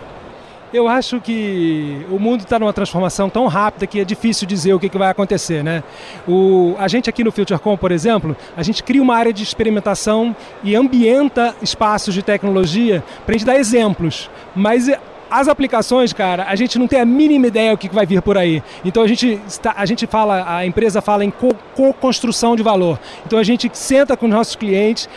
Eu 0.73 0.87
acho 0.87 1.21
que 1.21 2.05
o 2.11 2.19
mundo 2.19 2.41
está 2.41 2.59
numa 2.59 2.73
transformação 2.73 3.29
tão 3.29 3.47
rápida 3.47 3.87
que 3.87 4.01
é 4.01 4.03
difícil 4.03 4.45
dizer 4.45 4.73
o 4.73 4.79
que, 4.79 4.89
que 4.89 4.97
vai 4.97 5.09
acontecer, 5.09 5.63
né? 5.63 5.81
O, 6.27 6.75
a 6.77 6.89
gente 6.89 7.09
aqui 7.09 7.23
no 7.23 7.31
FutureCom, 7.31 7.77
por 7.77 7.89
exemplo, 7.89 8.35
a 8.55 8.61
gente 8.61 8.83
cria 8.83 9.01
uma 9.01 9.15
área 9.15 9.31
de 9.31 9.41
experimentação 9.43 10.35
e 10.61 10.75
ambienta 10.75 11.55
espaços 11.61 12.13
de 12.13 12.21
tecnologia 12.21 13.01
para 13.25 13.33
a 13.33 13.37
gente 13.37 13.47
dar 13.47 13.57
exemplos. 13.57 14.29
Mas 14.53 14.89
As 15.29 15.49
aplicações, 15.49 16.13
cara, 16.13 16.45
a 16.47 16.55
gente 16.55 16.79
não 16.79 16.87
tem 16.87 17.01
a 17.01 17.05
mínima 17.05 17.47
ideia 17.47 17.73
o 17.73 17.77
que 17.77 17.93
vai 17.93 18.05
vir 18.05 18.21
por 18.21 18.37
aí. 18.37 18.63
Então 18.83 19.03
a 19.03 19.07
gente, 19.07 19.39
está, 19.45 19.73
a 19.75 19.85
gente 19.85 20.07
fala, 20.07 20.57
a 20.57 20.65
empresa 20.65 21.01
fala 21.01 21.25
em 21.25 21.31
co-construção 21.75 22.55
de 22.55 22.63
valor. 22.63 22.97
Então 23.25 23.37
a 23.37 23.43
gente 23.43 23.69
senta 23.73 24.15
com 24.15 24.25
os 24.25 24.31
nossos 24.31 24.55
clientes, 24.55 25.09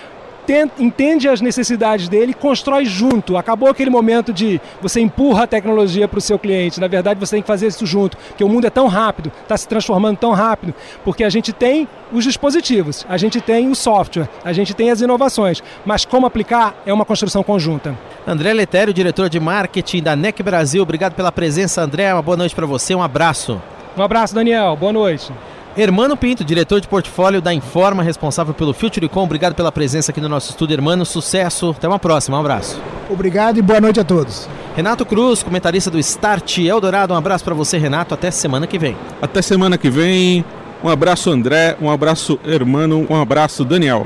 entende 0.79 1.29
as 1.29 1.41
necessidades 1.41 2.09
dele 2.09 2.33
e 2.33 2.35
constrói 2.35 2.85
junto. 2.85 3.37
Acabou 3.37 3.69
aquele 3.69 3.91
momento 3.91 4.33
de 4.33 4.61
você 4.81 5.01
empurra 5.01 5.45
a 5.45 5.47
tecnologia 5.47 6.09
para 6.09 6.19
o 6.19 6.21
seu 6.21 6.39
cliente. 6.39 6.81
Na 6.81 6.89
verdade, 6.89 7.19
você 7.19 7.37
tem 7.37 7.43
que 7.43 7.47
fazer 7.47 7.67
isso 7.67 7.87
junto, 7.87 8.17
porque 8.17 8.45
o 8.45 8.49
mundo 8.49 8.67
é 8.67 8.71
tão 8.71 8.87
rápido, 8.87 9.33
está 9.43 9.57
se 9.57 9.69
transformando 9.69 10.19
tão 10.19 10.33
rápido, 10.33 10.75
porque 11.05 11.25
a 11.25 11.31
gente 11.31 11.53
tem 11.53 11.89
os 12.13 12.25
dispositivos, 12.25 13.07
a 13.09 13.17
gente 13.17 13.41
tem 13.41 13.69
o 13.69 13.75
software, 13.75 14.29
a 14.45 14.53
gente 14.53 14.75
tem 14.75 14.91
as 14.91 15.01
inovações, 15.01 15.63
mas 15.85 16.05
como 16.05 16.27
aplicar 16.27 16.75
é 16.85 16.93
uma 16.93 17.05
construção 17.05 17.43
conjunta. 17.43 17.97
André 18.27 18.53
Letério, 18.53 18.93
diretor 18.93 19.29
de 19.29 19.41
marketing 19.41 20.03
da 20.03 20.17
NEC 20.17 20.43
Brasil, 20.43 20.83
obrigado 20.83 21.15
pela 21.15 21.33
presença, 21.33 21.83
André. 21.83 22.13
Uma 22.13 22.23
boa 22.23 22.37
noite 22.37 22.55
para 22.55 22.67
você, 22.67 22.95
um 22.95 23.03
abraço. 23.03 23.61
Um 23.97 24.03
abraço, 24.03 24.35
Daniel. 24.35 24.77
Boa 24.77 24.93
noite. 24.93 25.33
Hermano 25.77 26.17
Pinto, 26.17 26.45
diretor 26.45 26.81
de 26.81 26.89
portfólio 26.89 27.41
da 27.41 27.55
Informa, 27.55 28.03
responsável 28.03 28.53
pelo 28.53 28.75
FutureCom. 28.75 29.23
Obrigado 29.23 29.55
pela 29.55 29.71
presença 29.71 30.11
aqui 30.11 30.21
no 30.21 30.29
nosso 30.29 30.51
estúdio, 30.51 30.75
Hermano. 30.75 31.07
Sucesso. 31.07 31.71
Até 31.71 31.87
uma 31.87 31.99
próxima. 31.99 32.37
Um 32.37 32.41
abraço. 32.41 32.81
Obrigado 33.09 33.59
e 33.59 33.63
boa 33.63 33.81
noite 33.81 34.01
a 34.01 34.05
todos. 34.05 34.49
Renato 34.75 35.07
Cruz, 35.07 35.43
comentarista 35.43 35.91
do 35.91 35.99
Start 35.99 36.59
Eldorado. 36.59 37.15
Um 37.15 37.17
abraço 37.17 37.45
para 37.45 37.55
você, 37.55 37.79
Renato. 37.79 38.15
Até 38.15 38.31
semana 38.31 38.67
que 38.67 38.79
vem. 38.79 38.97
Até 39.23 39.43
semana 39.43 39.79
que 39.79 39.89
vem. 39.89 40.45
Um 40.83 40.89
abraço, 40.89 41.31
André. 41.31 41.77
Um 41.81 41.91
abraço, 41.91 42.39
Hermano. 42.45 43.07
Um 43.09 43.21
abraço, 43.21 43.65
Daniel. 43.65 44.03